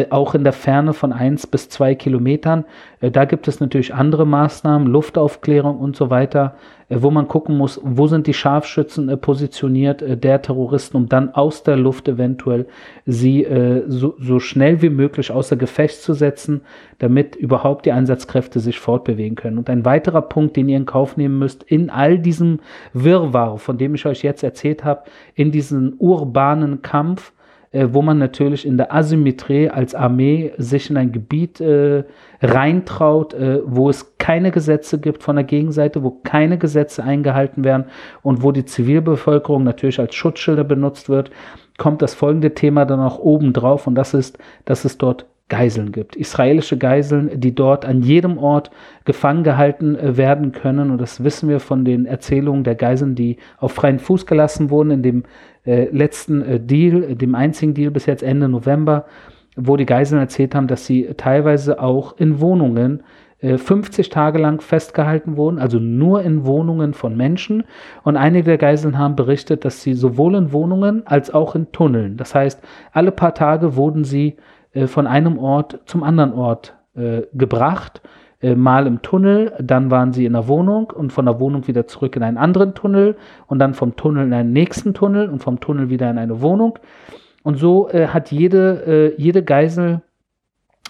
auch 0.10 0.34
in 0.34 0.44
der 0.44 0.54
Ferne 0.54 0.94
von 0.94 1.14
eins 1.14 1.46
bis 1.46 1.70
zwei 1.70 1.94
Kilometern. 1.94 2.66
da 3.02 3.26
gibt 3.26 3.48
es 3.48 3.60
natürlich 3.60 3.94
andere 3.94 4.26
Maßnahmen, 4.26 4.88
Luftaufklärung 4.88 5.78
und 5.78 5.96
so 5.96 6.10
weiter, 6.10 6.56
wo 6.90 7.10
man 7.10 7.28
gucken 7.28 7.58
muss, 7.58 7.80
wo 7.84 8.08
sind 8.08 8.28
die 8.28 8.34
Scharfschützen 8.34 9.10
äh, 9.10 9.18
positioniert 9.18 10.02
äh, 10.02 10.18
der 10.18 10.42
Terroristen, 10.42 10.98
um 10.98 11.10
dann 11.10 11.34
aus 11.34 11.64
der 11.64 11.78
Luft 11.78 12.08
eventuell 12.08 12.68
sie 13.06 13.46
so, 13.88 14.16
so 14.20 14.40
schnell 14.40 14.82
wie 14.82 14.90
möglich 14.90 15.32
außer 15.32 15.56
Gefecht 15.56 16.02
zu 16.02 16.14
setzen, 16.14 16.62
damit 17.00 17.36
überhaupt 17.36 17.86
die 17.86 17.92
Einsatzkräfte 17.92 18.60
sich 18.60 18.80
fortbewegen 18.80 19.36
können. 19.36 19.58
Und 19.58 19.70
ein 19.70 19.86
weiterer 19.86 20.24
Punkt, 20.24 20.56
den 20.56 20.70
ihr 20.70 20.78
in 20.78 20.86
Kauf 20.86 21.18
nehmen 21.18 21.38
müsst, 21.38 21.64
in 21.64 21.90
all 21.90 22.18
diesem 22.18 22.60
Wirrwarr, 22.94 23.58
von 23.58 23.78
dem 23.78 23.96
ich 23.96 24.06
euch 24.06 24.24
jetzt 24.24 24.44
erzählt 24.44 24.84
habe, 24.84 25.04
in 25.36 25.52
diesem 25.52 25.96
urbanen 26.00 26.82
Kampf, 26.82 27.32
äh, 27.76 27.94
wo 27.94 28.02
man 28.02 28.18
natürlich 28.18 28.66
in 28.66 28.78
der 28.78 28.94
Asymmetrie 28.94 29.70
als 29.70 29.94
Armee 29.94 30.54
sich 30.58 30.90
in 30.90 30.96
ein 30.96 31.12
Gebiet 31.12 31.60
äh, 31.60 32.06
reintraut, 32.42 33.34
äh, 33.34 33.60
wo 33.66 33.90
es 33.90 34.18
keine 34.18 34.52
Gesetze 34.52 34.98
gibt 34.98 35.24
von 35.24 35.36
der 35.36 35.44
Gegenseite, 35.44 36.02
wo 36.02 36.12
keine 36.12 36.58
Gesetze 36.58 37.04
eingehalten 37.04 37.66
werden 37.66 37.88
und 38.22 38.44
wo 38.44 38.54
die 38.54 38.64
Zivilbevölkerung 38.64 39.64
natürlich 39.64 40.00
als 40.00 40.16
Schutzschilder 40.16 40.64
benutzt 40.64 41.10
wird, 41.10 41.32
kommt 41.78 42.02
das 42.02 42.14
folgende 42.14 42.54
Thema 42.54 42.86
dann 42.86 43.02
auch 43.02 43.20
oben 43.20 43.52
drauf 43.52 43.88
und 43.88 43.96
das 43.96 44.14
ist, 44.14 44.38
dass 44.64 44.86
es 44.86 44.98
dort 44.98 45.26
Geiseln 45.48 45.92
gibt. 45.92 46.16
Israelische 46.16 46.78
Geiseln, 46.78 47.40
die 47.40 47.54
dort 47.54 47.86
an 47.86 48.02
jedem 48.02 48.40
Ort 48.40 48.72
gefangen 49.04 49.44
gehalten 49.44 49.96
äh, 49.96 50.18
werden 50.18 50.52
können. 50.52 50.90
Und 50.90 51.00
das 51.00 51.24
wissen 51.24 51.50
wir 51.50 51.60
von 51.60 51.86
den 51.86 52.08
Erzählungen 52.08 52.64
der 52.64 52.76
Geiseln, 52.76 53.14
die 53.14 53.38
auf 53.58 53.74
freien 53.74 54.00
Fuß 54.00 54.26
gelassen 54.26 54.72
wurden 54.72 54.90
in 54.90 55.04
dem 55.04 55.24
äh, 55.66 55.88
letzten 55.92 56.42
äh, 56.42 56.60
Deal, 56.60 57.16
dem 57.16 57.36
einzigen 57.36 57.76
Deal 57.76 57.92
bis 57.92 58.08
jetzt 58.08 58.24
Ende 58.24 58.50
November, 58.50 59.06
wo 59.56 59.78
die 59.78 59.86
Geiseln 59.86 60.20
erzählt 60.20 60.56
haben, 60.56 60.68
dass 60.68 60.88
sie 60.88 61.10
teilweise 61.16 61.80
auch 61.80 62.18
in 62.18 62.40
Wohnungen 62.40 63.04
50 63.42 64.08
äh, 64.08 64.10
Tage 64.10 64.40
lang 64.40 64.62
festgehalten 64.62 65.38
wurden, 65.38 65.60
also 65.60 65.78
nur 65.78 66.24
in 66.24 66.46
Wohnungen 66.46 66.94
von 66.94 67.16
Menschen. 67.16 67.66
Und 68.04 68.18
einige 68.18 68.46
der 68.46 68.58
Geiseln 68.58 68.98
haben 68.98 69.16
berichtet, 69.16 69.64
dass 69.64 69.84
sie 69.84 69.94
sowohl 69.94 70.36
in 70.36 70.52
Wohnungen 70.52 71.06
als 71.06 71.32
auch 71.34 71.54
in 71.54 71.72
Tunneln, 71.72 72.18
das 72.18 72.34
heißt, 72.34 72.62
alle 72.92 73.12
paar 73.12 73.36
Tage 73.36 73.76
wurden 73.76 74.04
sie 74.04 74.38
von 74.88 75.08
einem 75.08 75.38
Ort 75.38 75.80
zum 75.86 76.04
anderen 76.04 76.34
Ort 76.34 76.76
gebracht 77.34 78.02
äh, 78.46 78.56
mal 78.56 78.86
im 78.86 79.02
Tunnel, 79.02 79.54
dann 79.60 79.90
waren 79.90 80.14
sie 80.14 80.26
in 80.26 80.34
der 80.34 80.48
Wohnung 80.48 80.92
und 80.92 81.12
von 81.12 81.26
der 81.26 81.40
Wohnung 81.40 81.68
wieder 81.68 81.88
zurück 81.88 82.16
in 82.16 82.22
einen 82.22 82.38
anderen 82.38 82.76
Tunnel 82.76 83.16
und 83.48 83.58
dann 83.58 83.74
vom 83.74 83.96
Tunnel 83.96 84.26
in 84.26 84.34
einen 84.34 84.54
nächsten 84.54 84.94
Tunnel 84.94 85.30
und 85.30 85.42
vom 85.42 85.60
Tunnel 85.60 85.90
wieder 85.90 86.10
in 86.12 86.18
eine 86.18 86.42
Wohnung. 86.42 86.78
Und 87.44 87.58
so 87.58 87.90
äh, 87.90 88.08
hat 88.08 88.32
jede, 88.32 89.14
äh, 89.18 89.22
jede 89.22 89.42
Geisel 89.42 90.02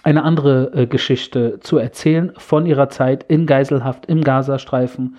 eine 0.02 0.22
andere 0.24 0.72
äh, 0.74 0.86
Geschichte 0.86 1.58
zu 1.60 1.78
erzählen 1.78 2.32
von 2.36 2.66
ihrer 2.66 2.90
Zeit 2.90 3.24
in 3.28 3.46
Geiselhaft 3.46 4.06
im 4.06 4.22
Gazastreifen. 4.22 5.16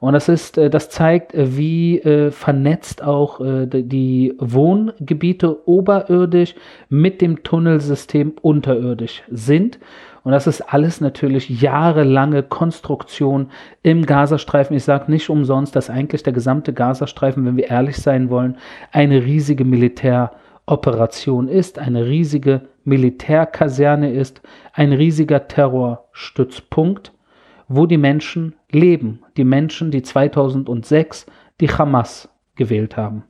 Und 0.00 0.12
das 0.12 0.28
ist, 0.28 0.58
äh, 0.58 0.70
das 0.70 0.90
zeigt, 0.90 1.34
äh, 1.34 1.56
wie 1.56 1.98
äh, 2.00 2.30
vernetzt 2.30 3.02
auch 3.02 3.40
die 3.40 4.34
Wohngebiete 4.38 5.68
oberirdisch 5.68 6.54
mit 6.88 7.20
dem 7.20 7.42
Tunnelsystem 7.42 8.32
unterirdisch 8.40 9.22
sind. 9.30 9.78
Und 10.24 10.32
das 10.32 10.46
ist 10.46 10.60
alles 10.72 11.00
natürlich 11.00 11.48
jahrelange 11.48 12.42
Konstruktion 12.42 13.50
im 13.82 14.04
Gazastreifen. 14.04 14.76
Ich 14.76 14.84
sage 14.84 15.10
nicht 15.10 15.30
umsonst, 15.30 15.74
dass 15.74 15.90
eigentlich 15.90 16.22
der 16.22 16.32
gesamte 16.32 16.72
Gazastreifen, 16.72 17.44
wenn 17.44 17.56
wir 17.56 17.68
ehrlich 17.68 17.96
sein 17.96 18.28
wollen, 18.28 18.56
eine 18.92 19.24
riesige 19.24 19.64
Militäroperation 19.64 21.48
ist, 21.48 21.78
eine 21.78 22.06
riesige 22.06 22.62
Militärkaserne 22.84 24.12
ist, 24.12 24.42
ein 24.72 24.92
riesiger 24.92 25.48
Terrorstützpunkt, 25.48 27.12
wo 27.68 27.86
die 27.86 27.98
Menschen 27.98 28.54
leben. 28.70 29.20
Die 29.36 29.44
Menschen, 29.44 29.90
die 29.90 30.02
2006 30.02 31.26
die 31.60 31.68
Hamas 31.68 32.28
gewählt 32.56 32.96
haben. 32.96 33.24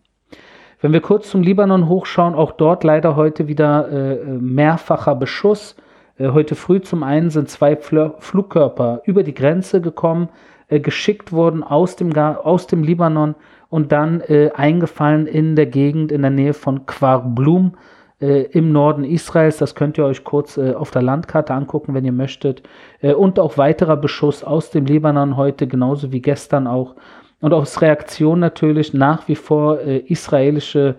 Wenn 0.81 0.93
wir 0.93 1.01
kurz 1.01 1.31
zum 1.31 1.43
Libanon 1.43 1.89
hochschauen, 1.89 2.35
auch 2.35 2.53
dort 2.53 2.85
leider 2.85 3.17
heute 3.17 3.49
wieder 3.49 3.91
äh, 3.91 4.25
mehrfacher 4.25 5.17
Beschuss 5.17 5.77
äh, 6.19 6.31
heute 6.31 6.55
früh 6.55 6.81
zum 6.81 7.03
einen 7.03 7.31
sind 7.31 7.49
zwei 7.49 7.77
Fl 7.77 8.15
Flugkörper 8.19 9.03
über 9.05 9.23
die 9.23 9.35
Grenze 9.35 9.81
gekommen, 9.81 10.29
äh, 10.69 10.81
geschickt 10.81 11.33
worden 11.33 11.63
aus 11.63 11.97
dem, 11.97 12.17
aus 12.17 12.67
dem 12.67 12.83
Libanon 12.83 13.35
und 13.71 13.93
dann 13.93 14.21
äh, 14.23 14.51
eingefallen 14.55 15.27
in 15.27 15.57
der 15.57 15.67
Gegend 15.67 16.13
in 16.13 16.23
der 16.23 16.31
Nähe 16.31 16.55
von 16.55 16.87
Quarblum 16.87 17.77
äh, 18.21 18.43
im 18.51 18.73
Norden 18.73 19.05
Israels. 19.05 19.59
Das 19.59 19.75
könnt 19.75 19.99
ihr 19.99 20.05
euch 20.05 20.25
kurz 20.25 20.57
äh, 20.57 20.75
auf 20.75 20.91
der 20.91 21.03
Landkarte 21.03 21.55
angucken, 21.55 21.95
wenn 21.95 22.05
ihr 22.05 22.13
möchtet. 22.13 22.63
Äh, 23.01 23.15
und 23.15 23.39
auch 23.39 23.59
weiterer 23.59 23.97
Beschuss 23.97 24.45
aus 24.45 24.71
dem 24.71 24.87
Libanon 24.87 25.37
heute, 25.37 25.67
genauso 25.67 26.13
wie 26.13 26.21
gestern 26.21 26.67
auch. 26.67 26.95
Und 27.41 27.53
aus 27.53 27.81
Reaktion 27.81 28.41
natürlich 28.41 28.95
nach 28.95 29.29
wie 29.29 29.37
vor 29.37 29.79
israelische 29.79 30.97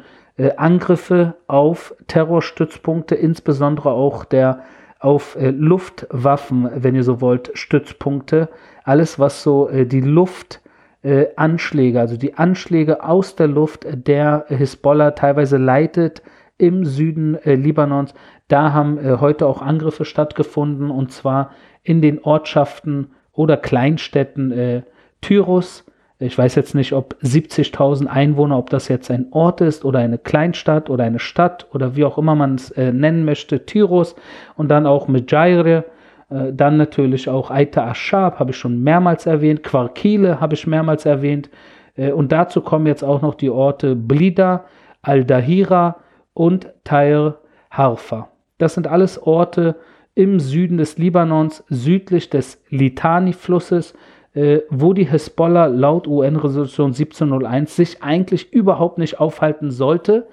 Angriffe 0.55 1.35
auf 1.47 1.93
Terrorstützpunkte, 2.07 3.15
insbesondere 3.15 3.91
auch 3.91 4.23
der 4.23 4.61
auf 4.99 5.35
äh, 5.37 5.49
Luftwaffen, 5.49 6.69
wenn 6.75 6.95
ihr 6.95 7.03
so 7.03 7.21
wollt, 7.21 7.51
Stützpunkte. 7.53 8.49
Alles, 8.83 9.17
was 9.17 9.43
so 9.43 9.69
äh, 9.69 9.85
die 9.85 10.01
Luftanschläge, 10.01 11.97
äh, 11.97 12.01
also 12.01 12.17
die 12.17 12.35
Anschläge 12.35 13.03
aus 13.03 13.35
der 13.35 13.47
Luft 13.47 13.87
der 13.89 14.45
Hisbollah 14.49 15.11
teilweise 15.11 15.57
leitet 15.57 16.21
im 16.59 16.85
Süden 16.85 17.35
äh, 17.43 17.55
Libanons. 17.55 18.13
Da 18.47 18.71
haben 18.73 18.99
äh, 18.99 19.17
heute 19.19 19.47
auch 19.47 19.63
Angriffe 19.63 20.05
stattgefunden 20.05 20.91
und 20.91 21.11
zwar 21.11 21.51
in 21.81 22.03
den 22.03 22.23
Ortschaften 22.23 23.07
oder 23.33 23.57
Kleinstädten 23.57 24.51
äh, 24.51 24.81
Tyrus, 25.21 25.85
ich 26.21 26.37
weiß 26.37 26.55
jetzt 26.55 26.75
nicht, 26.75 26.91
ob 26.91 27.15
70.000 27.23 28.07
Einwohner, 28.07 28.57
ob 28.57 28.69
das 28.69 28.89
jetzt 28.89 29.09
ein 29.09 29.27
Ort 29.31 29.61
ist 29.61 29.85
oder 29.85 29.99
eine 29.99 30.17
Kleinstadt 30.17 30.89
oder 30.89 31.05
eine 31.05 31.19
Stadt 31.19 31.67
oder 31.71 31.95
wie 31.95 32.03
auch 32.03 32.17
immer 32.17 32.35
man 32.35 32.55
es 32.55 32.71
äh, 32.71 32.91
nennen 32.91 33.23
möchte, 33.23 33.65
Tyros. 33.65 34.15
Und 34.57 34.67
dann 34.67 34.85
auch 34.85 35.07
Mejaire, 35.07 35.85
äh, 36.29 36.51
dann 36.51 36.75
natürlich 36.75 37.29
auch 37.29 37.49
Aita 37.49 37.89
Ashab, 37.89 38.37
habe 38.37 38.51
ich 38.51 38.57
schon 38.57 38.83
mehrmals 38.83 39.27
erwähnt, 39.27 39.63
Quarkile 39.63 40.41
habe 40.41 40.55
ich 40.55 40.67
mehrmals 40.67 41.05
erwähnt. 41.05 41.49
Äh, 41.95 42.11
und 42.11 42.33
dazu 42.33 42.59
kommen 42.59 42.85
jetzt 42.85 43.03
auch 43.03 43.21
noch 43.21 43.35
die 43.35 43.49
Orte 43.49 43.95
Blida, 43.95 44.65
Al-Dahira 45.01 45.95
und 46.39 46.69
Tair 46.85 47.39
Harfa. 47.69 48.29
Das 48.59 48.73
sind 48.73 48.87
alles 48.87 49.21
Orte 49.21 49.75
im 50.15 50.39
Süden 50.39 50.77
des 50.77 50.97
Libanons, 50.97 51.65
südlich 51.67 52.29
des 52.29 52.63
Litani-Flusses, 52.69 53.93
äh, 54.33 54.59
wo 54.69 54.93
die 54.93 55.03
Hezbollah 55.03 55.65
laut 55.65 56.07
UN-Resolution 56.07 56.91
1701 56.91 57.75
sich 57.75 58.03
eigentlich 58.03 58.53
überhaupt 58.53 58.99
nicht 58.99 59.19
aufhalten 59.19 59.69
sollte 59.69 60.27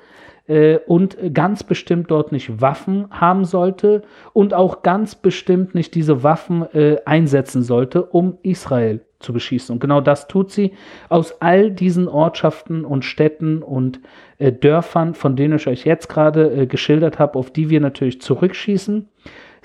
äh, 0.47 0.79
und 0.87 1.17
ganz 1.35 1.65
bestimmt 1.65 2.09
dort 2.13 2.31
nicht 2.31 2.61
Waffen 2.61 3.09
haben 3.11 3.45
sollte 3.45 4.03
und 4.33 4.55
auch 4.55 4.83
ganz 4.83 5.17
bestimmt 5.17 5.75
nicht 5.75 5.97
diese 5.97 6.23
Waffen 6.23 6.73
äh, 6.73 6.99
einsetzen 7.05 7.65
sollte, 7.65 8.05
um 8.05 8.39
Israel 8.43 9.06
zu 9.19 9.33
beschießen. 9.33 9.73
Und 9.73 9.81
genau 9.81 10.01
das 10.01 10.29
tut 10.29 10.51
sie 10.51 10.73
aus 11.09 11.41
all 11.41 11.71
diesen 11.71 12.09
Ortschaften 12.09 12.85
und 12.85 13.05
Städten 13.05 13.63
und 13.63 14.01
äh, 14.39 14.53
Dörfern, 14.53 15.15
von 15.15 15.37
denen 15.37 15.57
ich 15.57 15.67
euch 15.67 15.85
jetzt 15.85 16.09
gerade 16.09 16.51
äh, 16.51 16.67
geschildert 16.67 17.19
habe, 17.19 17.39
auf 17.39 17.51
die 17.51 17.71
wir 17.71 17.81
natürlich 17.81 18.21
zurückschießen. 18.21 19.09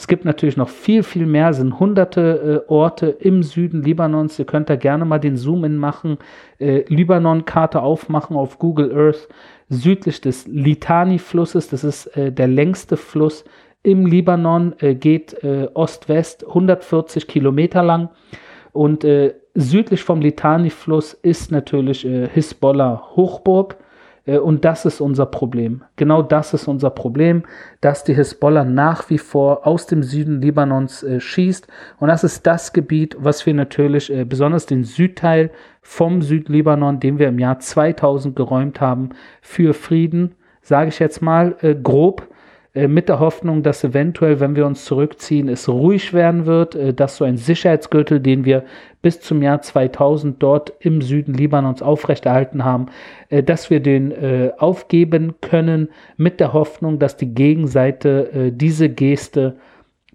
Es 0.01 0.07
gibt 0.07 0.25
natürlich 0.25 0.57
noch 0.57 0.69
viel, 0.69 1.03
viel 1.03 1.27
mehr, 1.27 1.49
es 1.49 1.57
sind 1.57 1.79
hunderte 1.79 2.63
äh, 2.67 2.71
Orte 2.71 3.07
im 3.07 3.43
Süden 3.43 3.83
Libanons. 3.83 4.39
Ihr 4.39 4.45
könnt 4.45 4.67
da 4.67 4.75
gerne 4.75 5.05
mal 5.05 5.19
den 5.19 5.37
Zoom-In 5.37 5.77
machen, 5.77 6.17
äh, 6.57 6.83
Libanon-Karte 6.87 7.83
aufmachen 7.83 8.35
auf 8.35 8.57
Google 8.57 8.91
Earth, 8.97 9.27
südlich 9.69 10.19
des 10.19 10.47
Litani-Flusses. 10.47 11.69
Das 11.69 11.83
ist 11.83 12.07
äh, 12.17 12.31
der 12.31 12.47
längste 12.47 12.97
Fluss 12.97 13.45
im 13.83 14.07
Libanon, 14.07 14.73
äh, 14.79 14.95
geht 14.95 15.37
Ost-West 15.43 16.47
140 16.47 17.27
Kilometer 17.27 17.83
lang. 17.83 18.09
Und 18.73 19.03
äh, 19.03 19.33
südlich 19.53 20.03
vom 20.03 20.21
Litani-Fluss 20.21 21.13
ist 21.13 21.51
natürlich 21.51 22.01
Hisbollah 22.01 23.15
Hochburg. 23.15 23.77
Äh, 24.25 24.37
und 24.37 24.65
das 24.65 24.85
ist 24.85 25.01
unser 25.01 25.25
Problem. 25.25 25.83
Genau 25.95 26.21
das 26.21 26.53
ist 26.53 26.67
unser 26.67 26.89
Problem, 26.89 27.43
dass 27.81 28.03
die 28.03 28.13
Hisbollah 28.13 28.63
nach 28.63 29.09
wie 29.09 29.17
vor 29.17 29.65
aus 29.67 29.87
dem 29.87 30.03
Süden 30.03 30.41
Libanons 30.41 31.03
äh, 31.03 31.19
schießt. 31.19 31.67
Und 31.99 32.07
das 32.07 32.23
ist 32.23 32.45
das 32.47 32.73
Gebiet, 32.73 33.15
was 33.19 33.45
wir 33.45 33.53
natürlich, 33.53 34.11
äh, 34.11 34.25
besonders 34.25 34.65
den 34.65 34.83
Südteil 34.83 35.51
vom 35.81 36.21
Südlibanon, 36.21 36.99
den 36.99 37.19
wir 37.19 37.29
im 37.29 37.39
Jahr 37.39 37.59
2000 37.59 38.35
geräumt 38.35 38.81
haben, 38.81 39.09
für 39.41 39.73
Frieden, 39.73 40.35
sage 40.61 40.89
ich 40.89 40.99
jetzt 40.99 41.21
mal 41.21 41.55
äh, 41.61 41.75
grob, 41.75 42.21
äh, 42.21 42.30
mit 42.87 43.09
der 43.09 43.19
Hoffnung, 43.19 43.63
dass 43.63 43.83
eventuell, 43.83 44.39
wenn 44.39 44.55
wir 44.55 44.65
uns 44.65 44.85
zurückziehen, 44.85 45.49
es 45.49 45.67
ruhig 45.67 46.13
werden 46.13 46.45
wird, 46.45 46.75
äh, 46.75 46.93
dass 46.93 47.17
so 47.17 47.25
ein 47.25 47.37
Sicherheitsgürtel, 47.37 48.19
den 48.19 48.45
wir 48.45 48.63
bis 49.01 49.19
zum 49.19 49.41
Jahr 49.41 49.61
2000 49.61 50.41
dort 50.41 50.73
im 50.79 51.01
Süden 51.01 51.33
Libanons 51.33 51.81
aufrechterhalten 51.81 52.63
haben, 52.63 52.85
äh, 53.29 53.43
dass 53.43 53.69
wir 53.69 53.79
den 53.81 54.13
aufgeben 54.57 55.35
können 55.41 55.89
mit 56.17 56.39
der 56.39 56.53
Hoffnung, 56.53 56.99
dass 56.99 57.17
die 57.17 57.33
Gegenseite 57.33 58.51
diese 58.53 58.89
Geste 58.89 59.57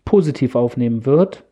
positiv 0.04 0.54
aufnehmen 0.54 1.04
wird. 1.04 1.45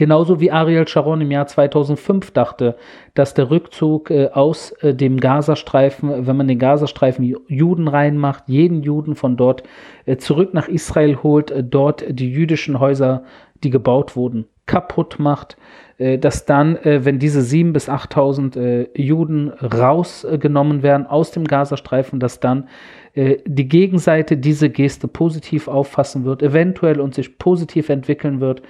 Genauso 0.00 0.40
wie 0.40 0.50
Ariel 0.50 0.88
Sharon 0.88 1.20
im 1.20 1.30
Jahr 1.30 1.46
2005 1.46 2.30
dachte, 2.30 2.74
dass 3.12 3.34
der 3.34 3.50
Rückzug 3.50 4.10
äh, 4.10 4.30
aus 4.32 4.72
äh, 4.80 4.94
dem 4.94 5.20
Gazastreifen, 5.20 6.26
wenn 6.26 6.38
man 6.38 6.48
den 6.48 6.58
Gazastreifen 6.58 7.36
Juden 7.48 7.86
reinmacht, 7.86 8.44
jeden 8.46 8.82
Juden 8.82 9.14
von 9.14 9.36
dort 9.36 9.62
äh, 10.06 10.16
zurück 10.16 10.54
nach 10.54 10.68
Israel 10.68 11.18
holt, 11.22 11.50
äh, 11.50 11.62
dort 11.62 12.02
die 12.08 12.32
jüdischen 12.32 12.80
Häuser, 12.80 13.24
die 13.62 13.68
gebaut 13.68 14.16
wurden, 14.16 14.46
kaputt 14.64 15.18
macht, 15.18 15.58
äh, 15.98 16.16
dass 16.16 16.46
dann, 16.46 16.76
äh, 16.76 17.04
wenn 17.04 17.18
diese 17.18 17.40
7.000 17.42 17.72
bis 17.74 17.90
8.000 17.90 18.88
Juden 18.98 19.50
rausgenommen 19.50 20.82
werden 20.82 21.06
aus 21.08 21.30
dem 21.30 21.44
Gazastreifen, 21.44 22.20
dass 22.20 22.40
dann 22.40 22.68
die 23.14 23.68
Gegenseite 23.68 24.36
diese 24.36 24.70
Geste 24.70 25.08
positiv 25.08 25.66
auffassen 25.66 26.24
wird, 26.24 26.44
eventuell 26.44 27.00
und 27.00 27.12
sich 27.12 27.38
positiv 27.38 27.88
entwickeln 27.88 28.40
wird 28.40 28.62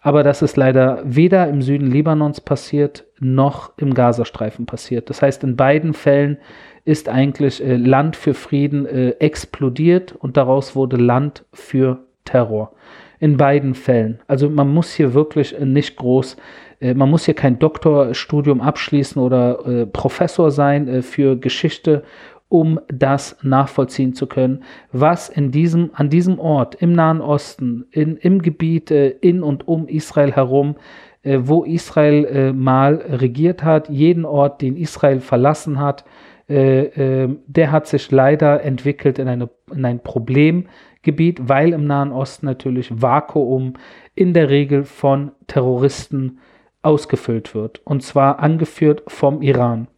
aber 0.00 0.22
das 0.22 0.42
ist 0.42 0.56
leider 0.56 1.02
weder 1.04 1.48
im 1.48 1.62
Süden 1.62 1.90
Libanons 1.90 2.40
passiert, 2.40 3.04
noch 3.18 3.72
im 3.76 3.94
Gazastreifen 3.94 4.66
passiert. 4.66 5.10
Das 5.10 5.22
heißt, 5.22 5.42
in 5.44 5.56
beiden 5.56 5.94
Fällen 5.94 6.38
ist 6.84 7.08
eigentlich 7.08 7.62
äh, 7.64 7.76
Land 7.76 8.16
für 8.16 8.34
Frieden 8.34 8.86
äh, 8.86 9.10
explodiert 9.18 10.12
und 10.12 10.36
daraus 10.36 10.76
wurde 10.76 10.96
Land 10.96 11.44
für 11.52 12.00
Terror. 12.24 12.72
In 13.20 13.36
beiden 13.36 13.74
Fällen. 13.74 14.20
Also 14.28 14.48
man 14.48 14.72
muss 14.72 14.92
hier 14.92 15.12
wirklich 15.12 15.58
äh, 15.58 15.66
nicht 15.66 15.96
groß, 15.96 16.36
äh, 16.80 16.94
man 16.94 17.10
muss 17.10 17.24
hier 17.24 17.34
kein 17.34 17.58
Doktorstudium 17.58 18.60
abschließen 18.60 19.20
oder 19.20 19.66
äh, 19.66 19.86
Professor 19.86 20.50
sein 20.50 20.88
äh, 20.88 21.02
für 21.02 21.36
Geschichte 21.36 22.04
um 22.48 22.80
das 22.88 23.36
nachvollziehen 23.42 24.14
zu 24.14 24.26
können, 24.26 24.64
was 24.90 25.28
in 25.28 25.50
diesem, 25.50 25.90
an 25.92 26.08
diesem 26.08 26.38
Ort 26.38 26.76
im 26.76 26.92
Nahen 26.92 27.20
Osten, 27.20 27.84
in, 27.90 28.16
im 28.16 28.40
Gebiet 28.40 28.90
äh, 28.90 29.10
in 29.10 29.42
und 29.42 29.68
um 29.68 29.86
Israel 29.86 30.32
herum, 30.32 30.76
äh, 31.22 31.38
wo 31.42 31.64
Israel 31.64 32.24
äh, 32.24 32.52
mal 32.52 32.94
regiert 32.94 33.62
hat, 33.62 33.88
jeden 33.90 34.24
Ort, 34.24 34.62
den 34.62 34.76
Israel 34.76 35.20
verlassen 35.20 35.78
hat, 35.78 36.04
äh, 36.48 37.24
äh, 37.24 37.36
der 37.46 37.70
hat 37.70 37.86
sich 37.86 38.10
leider 38.10 38.62
entwickelt 38.62 39.18
in, 39.18 39.28
eine, 39.28 39.50
in 39.70 39.84
ein 39.84 40.02
Problemgebiet, 40.02 41.48
weil 41.48 41.74
im 41.74 41.86
Nahen 41.86 42.12
Osten 42.12 42.46
natürlich 42.46 42.90
Vakuum 43.02 43.74
in 44.14 44.32
der 44.32 44.48
Regel 44.48 44.84
von 44.84 45.32
Terroristen 45.46 46.38
ausgefüllt 46.80 47.54
wird, 47.54 47.82
und 47.84 48.02
zwar 48.02 48.38
angeführt 48.38 49.02
vom 49.08 49.42
Iran. 49.42 49.88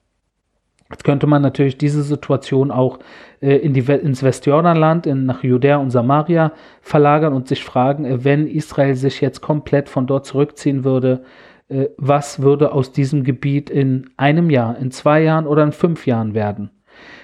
Jetzt 0.90 1.04
könnte 1.04 1.26
man 1.26 1.42
natürlich 1.42 1.78
diese 1.78 2.02
Situation 2.02 2.70
auch 2.70 2.98
äh, 3.40 3.56
in 3.56 3.74
die, 3.74 3.80
ins 3.80 4.22
Westjordanland, 4.22 5.06
in, 5.06 5.24
nach 5.24 5.44
Judäa 5.44 5.76
und 5.76 5.90
Samaria 5.90 6.52
verlagern 6.82 7.32
und 7.32 7.46
sich 7.46 7.64
fragen, 7.64 8.04
äh, 8.04 8.24
wenn 8.24 8.48
Israel 8.48 8.96
sich 8.96 9.20
jetzt 9.20 9.40
komplett 9.40 9.88
von 9.88 10.06
dort 10.06 10.26
zurückziehen 10.26 10.84
würde, 10.84 11.22
äh, 11.68 11.86
was 11.96 12.42
würde 12.42 12.72
aus 12.72 12.92
diesem 12.92 13.22
Gebiet 13.22 13.70
in 13.70 14.10
einem 14.16 14.50
Jahr, 14.50 14.76
in 14.78 14.90
zwei 14.90 15.22
Jahren 15.22 15.46
oder 15.46 15.62
in 15.62 15.72
fünf 15.72 16.06
Jahren 16.06 16.34
werden? 16.34 16.70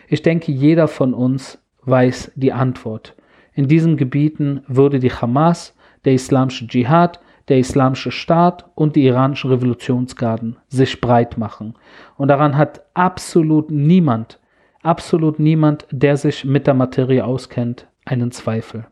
Ich 0.09 0.23
denke, 0.23 0.53
jeder 0.53 0.87
von 0.87 1.13
uns 1.13 1.59
weiß 1.83 2.33
die 2.37 2.53
Antwort. 2.53 3.17
In 3.55 3.67
diesen 3.67 3.97
Gebieten 3.97 4.63
würde 4.69 5.01
die 5.01 5.13
Hamas, 5.13 5.75
der 6.05 6.13
islamische 6.13 6.69
Dschihad, 6.69 7.21
der 7.49 7.59
Islamische 7.59 8.11
Staat 8.11 8.67
und 8.75 8.97
die 8.97 9.05
iranischen 9.05 9.51
Revolutionsgarden 9.51 10.57
sich 10.69 11.01
breit 11.01 11.39
machen. 11.39 11.75
Und 12.17 12.29
daran 12.29 12.57
hat 12.57 12.85
absolut 12.95 13.71
niemand, 13.71 14.41
absolut 14.83 15.39
niemand, 15.39 15.87
der 15.91 16.17
sich 16.17 16.45
mit 16.45 16.67
der 16.67 16.75
Materie 16.75 17.25
auskennt, 17.25 17.87
einen 18.05 18.33
Zweifel. 18.33 18.87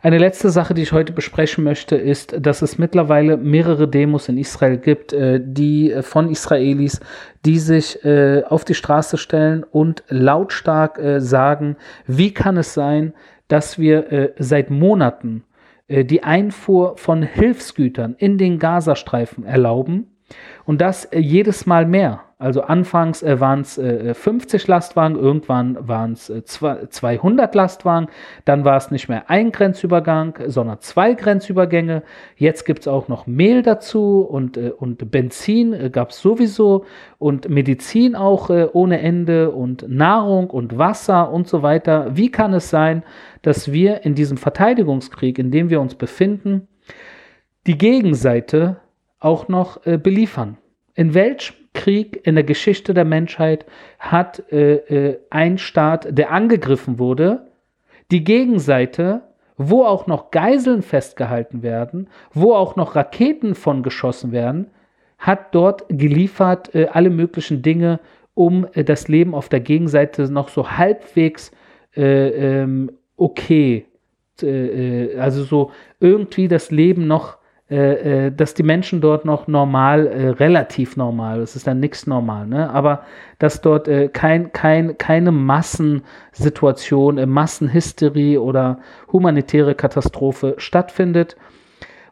Eine 0.00 0.18
letzte 0.18 0.50
Sache, 0.50 0.74
die 0.74 0.82
ich 0.82 0.92
heute 0.92 1.12
besprechen 1.12 1.64
möchte, 1.64 1.96
ist, 1.96 2.36
dass 2.38 2.62
es 2.62 2.78
mittlerweile 2.78 3.36
mehrere 3.36 3.88
Demos 3.88 4.28
in 4.28 4.38
Israel 4.38 4.78
gibt, 4.78 5.12
äh, 5.12 5.40
die 5.42 5.90
äh, 5.90 6.02
von 6.02 6.30
Israelis, 6.30 7.00
die 7.44 7.58
sich 7.58 8.04
äh, 8.04 8.44
auf 8.44 8.64
die 8.64 8.74
Straße 8.74 9.18
stellen 9.18 9.64
und 9.64 10.04
lautstark 10.08 11.00
sagen, 11.18 11.76
wie 12.06 12.32
kann 12.32 12.56
es 12.56 12.74
sein, 12.74 13.12
dass 13.48 13.78
wir 13.78 14.34
seit 14.38 14.70
Monaten 14.70 15.44
die 15.88 16.22
Einfuhr 16.22 16.96
von 16.96 17.22
Hilfsgütern 17.22 18.14
in 18.18 18.38
den 18.38 18.58
Gazastreifen 18.58 19.44
erlauben 19.44 20.16
und 20.64 20.80
das 20.80 21.06
äh, 21.06 21.18
jedes 21.18 21.66
Mal 21.66 21.86
mehr. 21.86 22.24
Also 22.40 22.62
anfangs 22.62 23.24
äh, 23.24 23.40
waren 23.40 23.62
es 23.62 23.78
äh, 23.78 24.14
50 24.14 24.68
Lastwagen, 24.68 25.16
irgendwann 25.16 25.76
waren 25.88 26.12
es 26.12 26.30
äh, 26.30 26.44
200 26.44 27.52
Lastwagen, 27.52 28.08
dann 28.44 28.64
war 28.64 28.76
es 28.76 28.92
nicht 28.92 29.08
mehr 29.08 29.28
ein 29.28 29.50
Grenzübergang, 29.50 30.38
sondern 30.46 30.80
zwei 30.80 31.14
Grenzübergänge. 31.14 32.04
Jetzt 32.36 32.64
gibt 32.64 32.80
es 32.80 32.88
auch 32.88 33.08
noch 33.08 33.26
Mehl 33.26 33.62
dazu 33.62 34.20
und, 34.20 34.56
äh, 34.56 34.70
und 34.70 35.10
Benzin 35.10 35.72
äh, 35.72 35.90
gab 35.90 36.10
es 36.10 36.20
sowieso 36.20 36.84
und 37.18 37.48
Medizin 37.48 38.14
auch 38.14 38.50
äh, 38.50 38.68
ohne 38.72 39.00
Ende 39.00 39.50
und 39.50 39.88
Nahrung 39.88 40.48
und 40.48 40.78
Wasser 40.78 41.32
und 41.32 41.48
so 41.48 41.64
weiter. 41.64 42.16
Wie 42.16 42.30
kann 42.30 42.54
es 42.54 42.70
sein, 42.70 43.02
dass 43.42 43.72
wir 43.72 44.04
in 44.04 44.14
diesem 44.14 44.36
Verteidigungskrieg, 44.36 45.40
in 45.40 45.50
dem 45.50 45.70
wir 45.70 45.80
uns 45.80 45.96
befinden, 45.96 46.68
die 47.66 47.76
Gegenseite 47.76 48.76
auch 49.18 49.48
noch 49.48 49.84
äh, 49.86 49.98
beliefern? 49.98 50.56
In 50.94 51.14
welchem 51.14 51.67
Krieg 51.78 52.20
in 52.24 52.34
der 52.34 52.44
Geschichte 52.44 52.92
der 52.92 53.04
Menschheit 53.04 53.64
hat 54.00 54.42
äh, 54.52 54.74
äh, 54.74 55.18
ein 55.30 55.58
Staat, 55.58 56.08
der 56.10 56.32
angegriffen 56.32 56.98
wurde, 56.98 57.46
die 58.10 58.24
Gegenseite, 58.24 59.22
wo 59.56 59.84
auch 59.84 60.08
noch 60.08 60.30
Geiseln 60.32 60.82
festgehalten 60.82 61.62
werden, 61.62 62.08
wo 62.32 62.52
auch 62.52 62.74
noch 62.74 62.96
Raketen 62.96 63.54
von 63.54 63.82
geschossen 63.84 64.32
werden, 64.32 64.70
hat 65.18 65.54
dort 65.54 65.84
geliefert 65.88 66.74
äh, 66.74 66.88
alle 66.92 67.10
möglichen 67.10 67.62
Dinge, 67.62 68.00
um 68.34 68.66
äh, 68.72 68.82
das 68.82 69.06
Leben 69.06 69.34
auf 69.34 69.48
der 69.48 69.60
Gegenseite 69.60 70.32
noch 70.32 70.48
so 70.48 70.72
halbwegs 70.72 71.52
äh, 71.96 72.62
ähm, 72.62 72.90
okay, 73.16 73.86
äh, 74.42 75.16
also 75.16 75.44
so 75.44 75.70
irgendwie 76.00 76.48
das 76.48 76.72
Leben 76.72 77.06
noch 77.06 77.37
äh, 77.70 78.28
äh, 78.28 78.32
dass 78.32 78.54
die 78.54 78.62
Menschen 78.62 79.02
dort 79.02 79.26
noch 79.26 79.46
normal, 79.46 80.06
äh, 80.06 80.28
relativ 80.30 80.96
normal, 80.96 81.40
das 81.40 81.54
ist 81.54 81.66
dann 81.66 81.80
nichts 81.80 82.06
normal, 82.06 82.46
ne? 82.46 82.70
aber 82.70 83.02
dass 83.38 83.60
dort 83.60 83.88
äh, 83.88 84.08
kein, 84.08 84.52
kein, 84.52 84.96
keine 84.96 85.32
Massensituation, 85.32 87.18
äh, 87.18 87.26
Massenhysterie 87.26 88.38
oder 88.38 88.78
humanitäre 89.12 89.74
Katastrophe 89.74 90.54
stattfindet. 90.56 91.36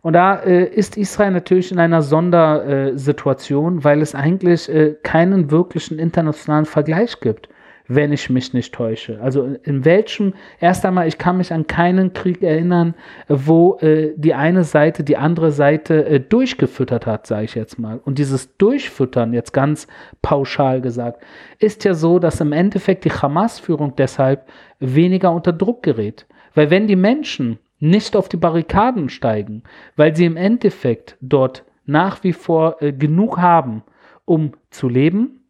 Und 0.03 0.13
da 0.13 0.35
äh, 0.41 0.67
ist 0.67 0.99
Israel 0.99 1.31
natürlich 1.31 1.73
in 1.73 1.79
einer 1.79 2.03
Sondersituation, 2.03 3.83
weil 3.83 4.03
es 4.03 4.15
eigentlich 4.15 4.71
keinen 5.03 5.51
wirklichen 5.51 5.99
internationalen 5.99 6.67
Vergleich 6.67 7.19
gibt 7.21 7.49
wenn 7.89 8.13
ich 8.13 8.31
mich 8.31 8.53
nicht 8.53 8.75
täusche. 8.75 9.21
Also 9.21 9.57
in 9.63 9.85
welchem, 9.85 10.35
erst 10.61 10.85
einmal, 10.85 11.07
ich 11.07 11.19
kann 11.19 11.37
mich 11.37 11.53
an 11.53 11.67
keinen 11.67 12.13
Krieg 12.13 12.43
erinnern, 12.43 12.95
wo 13.29 13.79
äh, 13.81 14.13
die 14.17 14.35
eine 14.35 14.65
Seite 14.65 15.05
die 15.05 15.17
andere 15.17 15.53
Seite 15.53 16.05
äh, 16.07 16.21
durchgefüttert 16.21 17.07
hat, 17.07 17.27
sage 17.27 17.45
ich 17.45 17.55
jetzt 17.55 17.79
mal. 17.79 18.01
Und 18.05 18.19
dieses 18.19 18.57
Durchfüttern, 18.57 19.33
jetzt 19.33 19.53
ganz 19.53 19.87
pauschal 20.23 20.81
gesagt, 20.81 21.23
ist 21.59 21.85
ja 21.85 21.95
so, 21.95 22.19
dass 22.19 22.41
im 22.41 22.53
Endeffekt 22.53 23.05
die 23.05 23.13
Hamas-Führung 23.13 23.95
deshalb 23.97 24.49
weniger 24.81 25.33
unter 25.33 25.53
Druck 25.53 25.83
gerät. 25.83 26.27
Weil 26.55 26.71
wenn 26.71 26.87
die 26.87 26.97
Menschen 26.97 27.59
nicht 27.79 28.17
auf 28.17 28.29
die 28.29 28.39
Barrikaden 28.39 29.09
steigen, 29.09 29.63
weil 29.97 30.17
sie 30.17 30.25
im 30.25 30.37
Endeffekt 30.37 31.17
dort 31.21 31.65
nach 31.85 32.25
wie 32.25 32.33
vor 32.33 32.83
äh, 32.83 32.93
genug 32.93 33.39
haben, 33.39 33.83
um 34.25 34.53
zu 34.71 34.89
leben, 34.89 35.43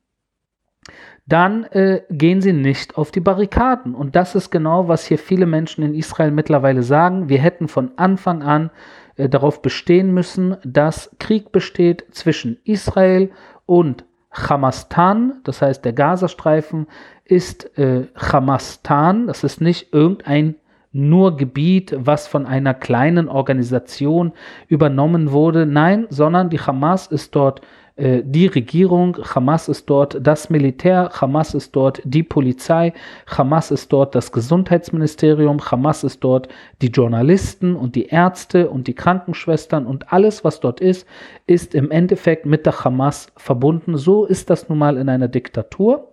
dann 1.26 1.64
äh, 1.64 2.02
gehen 2.08 2.40
sie 2.40 2.52
nicht 2.52 2.96
auf 2.96 3.10
die 3.10 3.20
Barrikaden. 3.20 3.94
Und 3.94 4.14
das 4.14 4.34
ist 4.34 4.50
genau, 4.50 4.88
was 4.88 5.06
hier 5.06 5.18
viele 5.18 5.46
Menschen 5.46 5.82
in 5.82 5.94
Israel 5.94 6.30
mittlerweile 6.30 6.82
sagen. 6.82 7.28
Wir 7.28 7.38
hätten 7.38 7.66
von 7.68 7.90
Anfang 7.96 8.42
an 8.42 8.70
äh, 9.16 9.28
darauf 9.28 9.60
bestehen 9.60 10.14
müssen, 10.14 10.56
dass 10.64 11.10
Krieg 11.18 11.50
besteht 11.50 12.04
zwischen 12.12 12.58
Israel 12.64 13.30
und 13.66 14.04
Hamastan, 14.32 15.40
das 15.44 15.62
heißt 15.62 15.84
der 15.84 15.94
Gazastreifen 15.94 16.86
ist 17.24 17.76
äh, 17.78 18.06
Hamastan, 18.14 19.26
das 19.26 19.44
ist 19.44 19.60
nicht 19.60 19.92
irgendein 19.92 20.56
nur 20.92 21.36
Gebiet, 21.36 21.94
was 21.96 22.26
von 22.26 22.46
einer 22.46 22.74
kleinen 22.74 23.28
Organisation 23.28 24.32
übernommen 24.68 25.32
wurde, 25.32 25.66
nein, 25.66 26.06
sondern 26.08 26.50
die 26.50 26.60
Hamas 26.60 27.06
ist 27.06 27.34
dort 27.34 27.60
äh, 27.96 28.22
die 28.24 28.46
Regierung, 28.46 29.16
Hamas 29.34 29.68
ist 29.68 29.88
dort 29.88 30.18
das 30.20 30.50
Militär, 30.50 31.10
Hamas 31.18 31.54
ist 31.54 31.74
dort 31.74 32.02
die 32.04 32.22
Polizei, 32.22 32.92
Hamas 33.26 33.70
ist 33.70 33.92
dort 33.92 34.14
das 34.14 34.32
Gesundheitsministerium, 34.32 35.58
Hamas 35.70 36.04
ist 36.04 36.22
dort 36.22 36.48
die 36.82 36.88
Journalisten 36.88 37.74
und 37.74 37.94
die 37.94 38.06
Ärzte 38.06 38.68
und 38.68 38.86
die 38.86 38.94
Krankenschwestern 38.94 39.86
und 39.86 40.12
alles, 40.12 40.44
was 40.44 40.60
dort 40.60 40.80
ist, 40.80 41.06
ist 41.46 41.74
im 41.74 41.90
Endeffekt 41.90 42.44
mit 42.44 42.66
der 42.66 42.84
Hamas 42.84 43.28
verbunden. 43.36 43.96
So 43.96 44.26
ist 44.26 44.50
das 44.50 44.68
nun 44.68 44.78
mal 44.78 44.98
in 44.98 45.08
einer 45.08 45.28
Diktatur. 45.28 46.12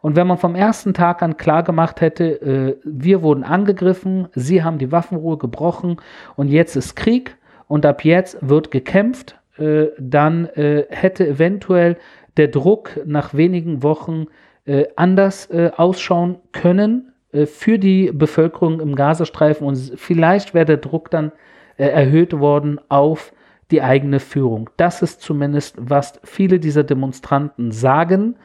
Und 0.00 0.16
wenn 0.16 0.26
man 0.26 0.38
vom 0.38 0.56
ersten 0.56 0.94
Tag 0.94 1.22
an 1.22 1.36
klar 1.36 1.62
gemacht 1.62 2.00
hätte, 2.00 2.40
äh, 2.40 2.76
wir 2.84 3.22
wurden 3.22 3.44
angegriffen, 3.44 4.28
sie 4.34 4.64
haben 4.64 4.78
die 4.78 4.90
Waffenruhe 4.90 5.36
gebrochen 5.36 5.98
und 6.36 6.48
jetzt 6.48 6.74
ist 6.74 6.96
Krieg 6.96 7.36
und 7.68 7.86
ab 7.86 8.04
jetzt 8.04 8.38
wird 8.40 8.70
gekämpft, 8.70 9.36
äh, 9.58 9.86
dann 9.98 10.46
äh, 10.46 10.84
hätte 10.88 11.26
eventuell 11.26 11.96
der 12.36 12.48
Druck 12.48 13.00
nach 13.04 13.34
wenigen 13.34 13.82
Wochen 13.82 14.26
äh, 14.64 14.86
anders 14.96 15.50
äh, 15.50 15.70
ausschauen 15.76 16.38
können 16.52 17.12
äh, 17.32 17.46
für 17.46 17.78
die 17.78 18.10
Bevölkerung 18.12 18.80
im 18.80 18.94
Gazastreifen 18.94 19.66
und 19.66 19.76
vielleicht 19.96 20.54
wäre 20.54 20.66
der 20.66 20.76
Druck 20.78 21.10
dann 21.10 21.32
erhöht 21.78 22.38
worden 22.38 22.78
auf 22.90 23.32
die 23.72 23.82
eigene 23.82 24.20
Führung. 24.20 24.70
Das 24.76 25.02
ist 25.02 25.22
zumindest, 25.22 25.76
was 25.78 26.20
viele 26.22 26.60
dieser 26.60 26.84
Demonstranten 26.84 27.72
sagen. 27.72 28.36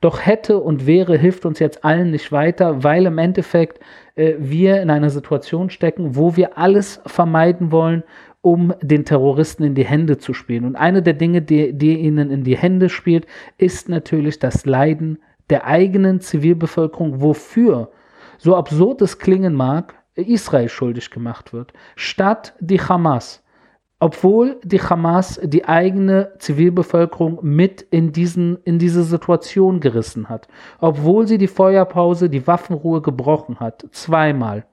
Doch 0.00 0.26
hätte 0.26 0.58
und 0.58 0.86
wäre 0.86 1.16
hilft 1.16 1.46
uns 1.46 1.60
jetzt 1.60 1.84
allen 1.84 2.10
nicht 2.10 2.30
weiter, 2.30 2.82
weil 2.82 3.06
im 3.06 3.16
Endeffekt 3.16 3.80
äh, 4.16 4.34
wir 4.38 4.82
in 4.82 4.90
einer 4.90 5.08
Situation 5.08 5.70
stecken, 5.70 6.16
wo 6.16 6.36
wir 6.36 6.58
alles 6.58 7.00
vermeiden 7.06 7.72
wollen, 7.72 8.02
um 8.44 8.74
den 8.82 9.06
Terroristen 9.06 9.64
in 9.64 9.74
die 9.74 9.86
Hände 9.86 10.18
zu 10.18 10.34
spielen. 10.34 10.66
Und 10.66 10.76
eine 10.76 11.02
der 11.02 11.14
Dinge, 11.14 11.40
die, 11.40 11.72
die 11.72 11.98
ihnen 11.98 12.30
in 12.30 12.44
die 12.44 12.58
Hände 12.58 12.90
spielt, 12.90 13.26
ist 13.56 13.88
natürlich 13.88 14.38
das 14.38 14.66
Leiden 14.66 15.18
der 15.48 15.66
eigenen 15.66 16.20
Zivilbevölkerung, 16.20 17.22
wofür, 17.22 17.90
so 18.36 18.54
absurd 18.54 19.00
es 19.00 19.18
klingen 19.18 19.54
mag, 19.54 19.94
Israel 20.14 20.68
schuldig 20.68 21.10
gemacht 21.10 21.54
wird, 21.54 21.72
statt 21.96 22.54
die 22.60 22.80
Hamas. 22.82 23.42
Obwohl 23.98 24.60
die 24.62 24.82
Hamas 24.82 25.40
die 25.42 25.64
eigene 25.64 26.32
Zivilbevölkerung 26.38 27.38
mit 27.40 27.80
in, 27.80 28.12
diesen, 28.12 28.58
in 28.64 28.78
diese 28.78 29.04
Situation 29.04 29.80
gerissen 29.80 30.28
hat. 30.28 30.48
Obwohl 30.80 31.26
sie 31.26 31.38
die 31.38 31.46
Feuerpause, 31.46 32.28
die 32.28 32.46
Waffenruhe 32.46 33.00
gebrochen 33.00 33.58
hat. 33.58 33.86
Zweimal 33.92 34.66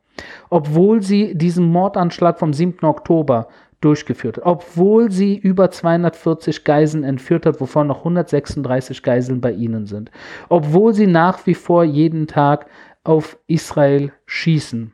obwohl 0.50 1.02
sie 1.02 1.36
diesen 1.36 1.65
Mordanschlag 1.65 2.39
vom 2.39 2.54
7. 2.54 2.86
Oktober 2.86 3.47
durchgeführt 3.82 4.38
hat, 4.38 4.45
obwohl 4.45 5.12
sie 5.12 5.38
über 5.38 5.71
240 5.71 6.63
Geiseln 6.63 7.04
entführt 7.04 7.45
hat, 7.45 7.60
wovon 7.60 7.88
noch 7.88 8.00
136 8.00 9.02
Geiseln 9.02 9.41
bei 9.41 9.52
ihnen 9.52 9.88
sind, 9.88 10.12
obwohl 10.50 10.93
sie 10.93 11.08
nach 11.08 11.45
wie 11.47 11.56
vor 11.56 11.84
jeden 11.84 12.28
Tag 12.28 12.67
auf 13.04 13.38
Israel 13.47 14.12
schießen, 14.28 14.93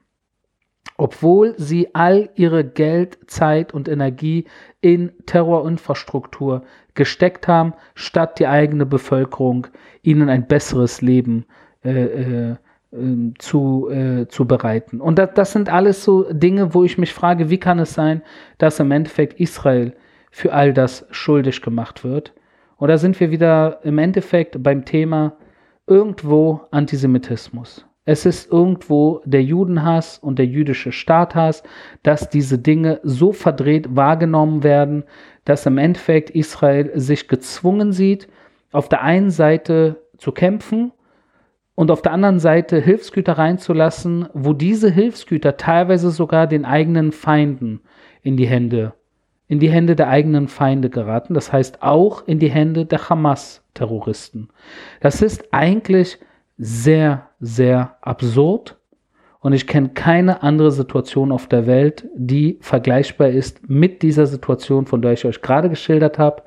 obwohl 0.97 1.53
sie 1.57 1.93
all 1.93 2.29
ihre 2.35 2.63
Geld, 2.63 3.19
Zeit 3.27 3.73
und 3.73 3.89
Energie 3.89 4.45
in 4.81 5.11
Terrorinfrastruktur 5.25 6.63
gesteckt 6.95 7.47
haben, 7.47 7.73
statt 7.93 8.39
die 8.39 8.47
eigene 8.47 8.85
Bevölkerung 8.85 9.67
ihnen 10.01 10.29
ein 10.29 10.47
besseres 10.47 11.01
Leben 11.01 11.45
äh, 11.83 12.51
äh, 12.51 12.55
ähm, 12.93 13.33
zu, 13.37 13.89
äh, 13.89 14.27
zu 14.27 14.45
bereiten. 14.45 15.01
Und 15.01 15.19
das, 15.19 15.31
das 15.35 15.51
sind 15.51 15.69
alles 15.69 16.03
so 16.03 16.31
Dinge, 16.31 16.73
wo 16.73 16.83
ich 16.83 16.97
mich 16.97 17.13
frage, 17.13 17.49
wie 17.49 17.59
kann 17.59 17.79
es 17.79 17.93
sein, 17.93 18.21
dass 18.57 18.79
im 18.79 18.91
Endeffekt 18.91 19.39
Israel 19.39 19.93
für 20.31 20.53
all 20.53 20.73
das 20.73 21.05
schuldig 21.11 21.61
gemacht 21.61 22.03
wird? 22.03 22.33
Da 22.79 22.97
sind 22.97 23.19
wir 23.19 23.31
wieder 23.31 23.79
im 23.83 23.97
Endeffekt 23.97 24.61
beim 24.61 24.85
Thema 24.85 25.33
irgendwo 25.87 26.61
Antisemitismus. 26.71 27.85
Es 28.05 28.25
ist 28.25 28.49
irgendwo 28.49 29.21
der 29.25 29.43
Judenhass 29.43 30.17
und 30.19 30.39
der 30.39 30.45
jüdische 30.45 30.93
Staathass, 30.93 31.63
dass 32.03 32.29
diese 32.29 32.57
Dinge 32.57 33.01
so 33.03 33.33
verdreht 33.33 33.97
wahrgenommen 33.97 34.63
werden, 34.63 35.03
dass 35.43 35.65
im 35.65 35.77
Endeffekt 35.77 36.29
Israel 36.29 36.89
sich 36.95 37.27
gezwungen 37.27 37.91
sieht, 37.91 38.29
auf 38.71 38.87
der 38.87 39.01
einen 39.01 39.29
Seite 39.29 40.03
zu 40.17 40.31
kämpfen 40.31 40.93
und 41.77 41.91
auf 41.91 42.01
der 42.01 42.11
anderen 42.11 42.39
Seite 42.39 42.79
Hilfsgüter 42.79 43.33
reinzulassen, 43.33 44.29
wo 44.33 44.53
diese 44.53 44.89
Hilfsgüter 44.89 45.57
teilweise 45.57 46.09
sogar 46.09 46.47
den 46.47 46.65
eigenen 46.65 47.11
Feinden 47.11 47.81
in 48.23 48.35
die 48.35 48.47
Hände, 48.47 48.93
in 49.47 49.59
die 49.59 49.69
Hände 49.69 49.95
der 49.95 50.07
eigenen 50.07 50.47
Feinde 50.47 50.89
geraten. 50.89 51.35
Das 51.35 51.53
heißt 51.53 51.83
auch 51.83 52.25
in 52.25 52.39
die 52.39 52.49
Hände 52.49 52.87
der 52.87 53.07
Hamas-Terroristen. 53.09 54.49
Das 55.01 55.21
ist 55.21 55.53
eigentlich 55.53 56.17
sehr, 56.57 57.29
sehr 57.39 57.97
absurd. 58.01 58.75
Und 59.39 59.53
ich 59.53 59.67
kenne 59.67 59.89
keine 59.89 60.41
andere 60.41 60.71
Situation 60.71 61.31
auf 61.31 61.45
der 61.45 61.67
Welt, 61.67 62.07
die 62.15 62.57
vergleichbar 62.59 63.29
ist 63.29 63.69
mit 63.69 64.01
dieser 64.01 64.25
Situation, 64.25 64.87
von 64.87 65.03
der 65.03 65.13
ich 65.13 65.25
euch 65.25 65.43
gerade 65.43 65.69
geschildert 65.69 66.17
habe. 66.17 66.41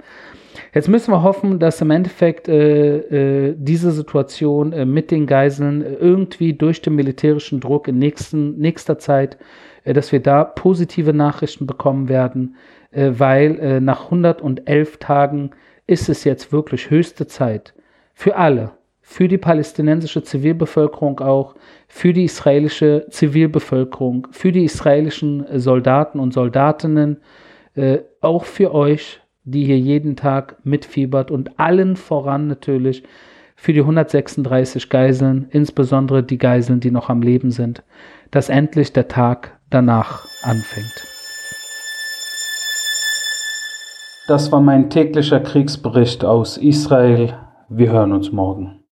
Jetzt 0.73 0.89
müssen 0.89 1.13
wir 1.13 1.23
hoffen, 1.23 1.59
dass 1.59 1.81
im 1.81 1.91
Endeffekt 1.91 2.49
äh, 2.49 3.49
äh, 3.49 3.55
diese 3.59 3.91
Situation 3.91 4.73
äh, 4.73 4.85
mit 4.85 5.11
den 5.11 5.27
Geiseln 5.27 5.83
äh, 5.83 5.95
irgendwie 5.95 6.53
durch 6.53 6.81
den 6.81 6.95
militärischen 6.95 7.59
Druck 7.59 7.89
in 7.89 7.99
nächsten, 7.99 8.57
nächster 8.59 8.99
Zeit, 8.99 9.37
äh, 9.85 9.93
dass 9.93 10.13
wir 10.13 10.21
da 10.21 10.45
positive 10.45 11.13
Nachrichten 11.13 11.67
bekommen 11.67 12.09
werden, 12.09 12.55
äh, 12.93 13.11
weil 13.17 13.81
nach 13.81 14.05
111 14.05 14.99
Tagen 14.99 15.51
ist 15.87 16.09
es 16.09 16.23
jetzt 16.25 16.53
wirklich 16.53 16.91
höchste 16.91 17.27
Zeit 17.27 17.75
für 18.15 18.37
alle, 18.37 18.73
für 19.01 19.27
die 19.27 19.39
palästinensische 19.39 20.23
Zivilbevölkerung 20.23 21.19
auch, 21.19 21.57
für 21.89 22.13
die 22.13 22.25
israelische 22.25 23.07
Zivilbevölkerung, 23.11 24.29
für 24.31 24.53
die 24.53 24.65
israelischen 24.65 25.47
Soldaten 25.59 26.21
und 26.21 26.33
Soldatinnen, 26.33 27.19
auch 28.21 28.45
für 28.45 28.73
euch, 28.73 29.20
die 29.45 29.65
hier 29.65 29.79
jeden 29.79 30.17
Tag 30.17 30.57
mitfiebert 30.65 31.31
und 31.31 31.59
allen 31.59 31.97
voran 31.97 32.47
natürlich 32.47 33.03
für 33.57 33.73
die 33.73 33.81
136 33.81 34.89
Geiseln, 34.89 35.47
insbesondere 35.51 36.23
die 36.23 36.39
Geiseln, 36.39 36.81
die 36.81 36.91
noch 36.91 37.11
am 37.11 37.21
Leben 37.21 37.51
sind, 37.51 37.83
dass 38.31 38.49
endlich 38.49 38.93
der 38.93 39.09
Tag 39.09 39.59
danach 39.69 40.27
anfängt. 40.43 41.07
Das 44.29 44.53
war 44.53 44.61
mein 44.61 44.91
täglicher 44.91 45.41
Kriegsbericht 45.41 46.25
aus 46.25 46.57
Israel. 46.57 47.35
Wir 47.69 47.91
hören 47.91 48.13
uns 48.13 48.33
morgen. 48.33 48.80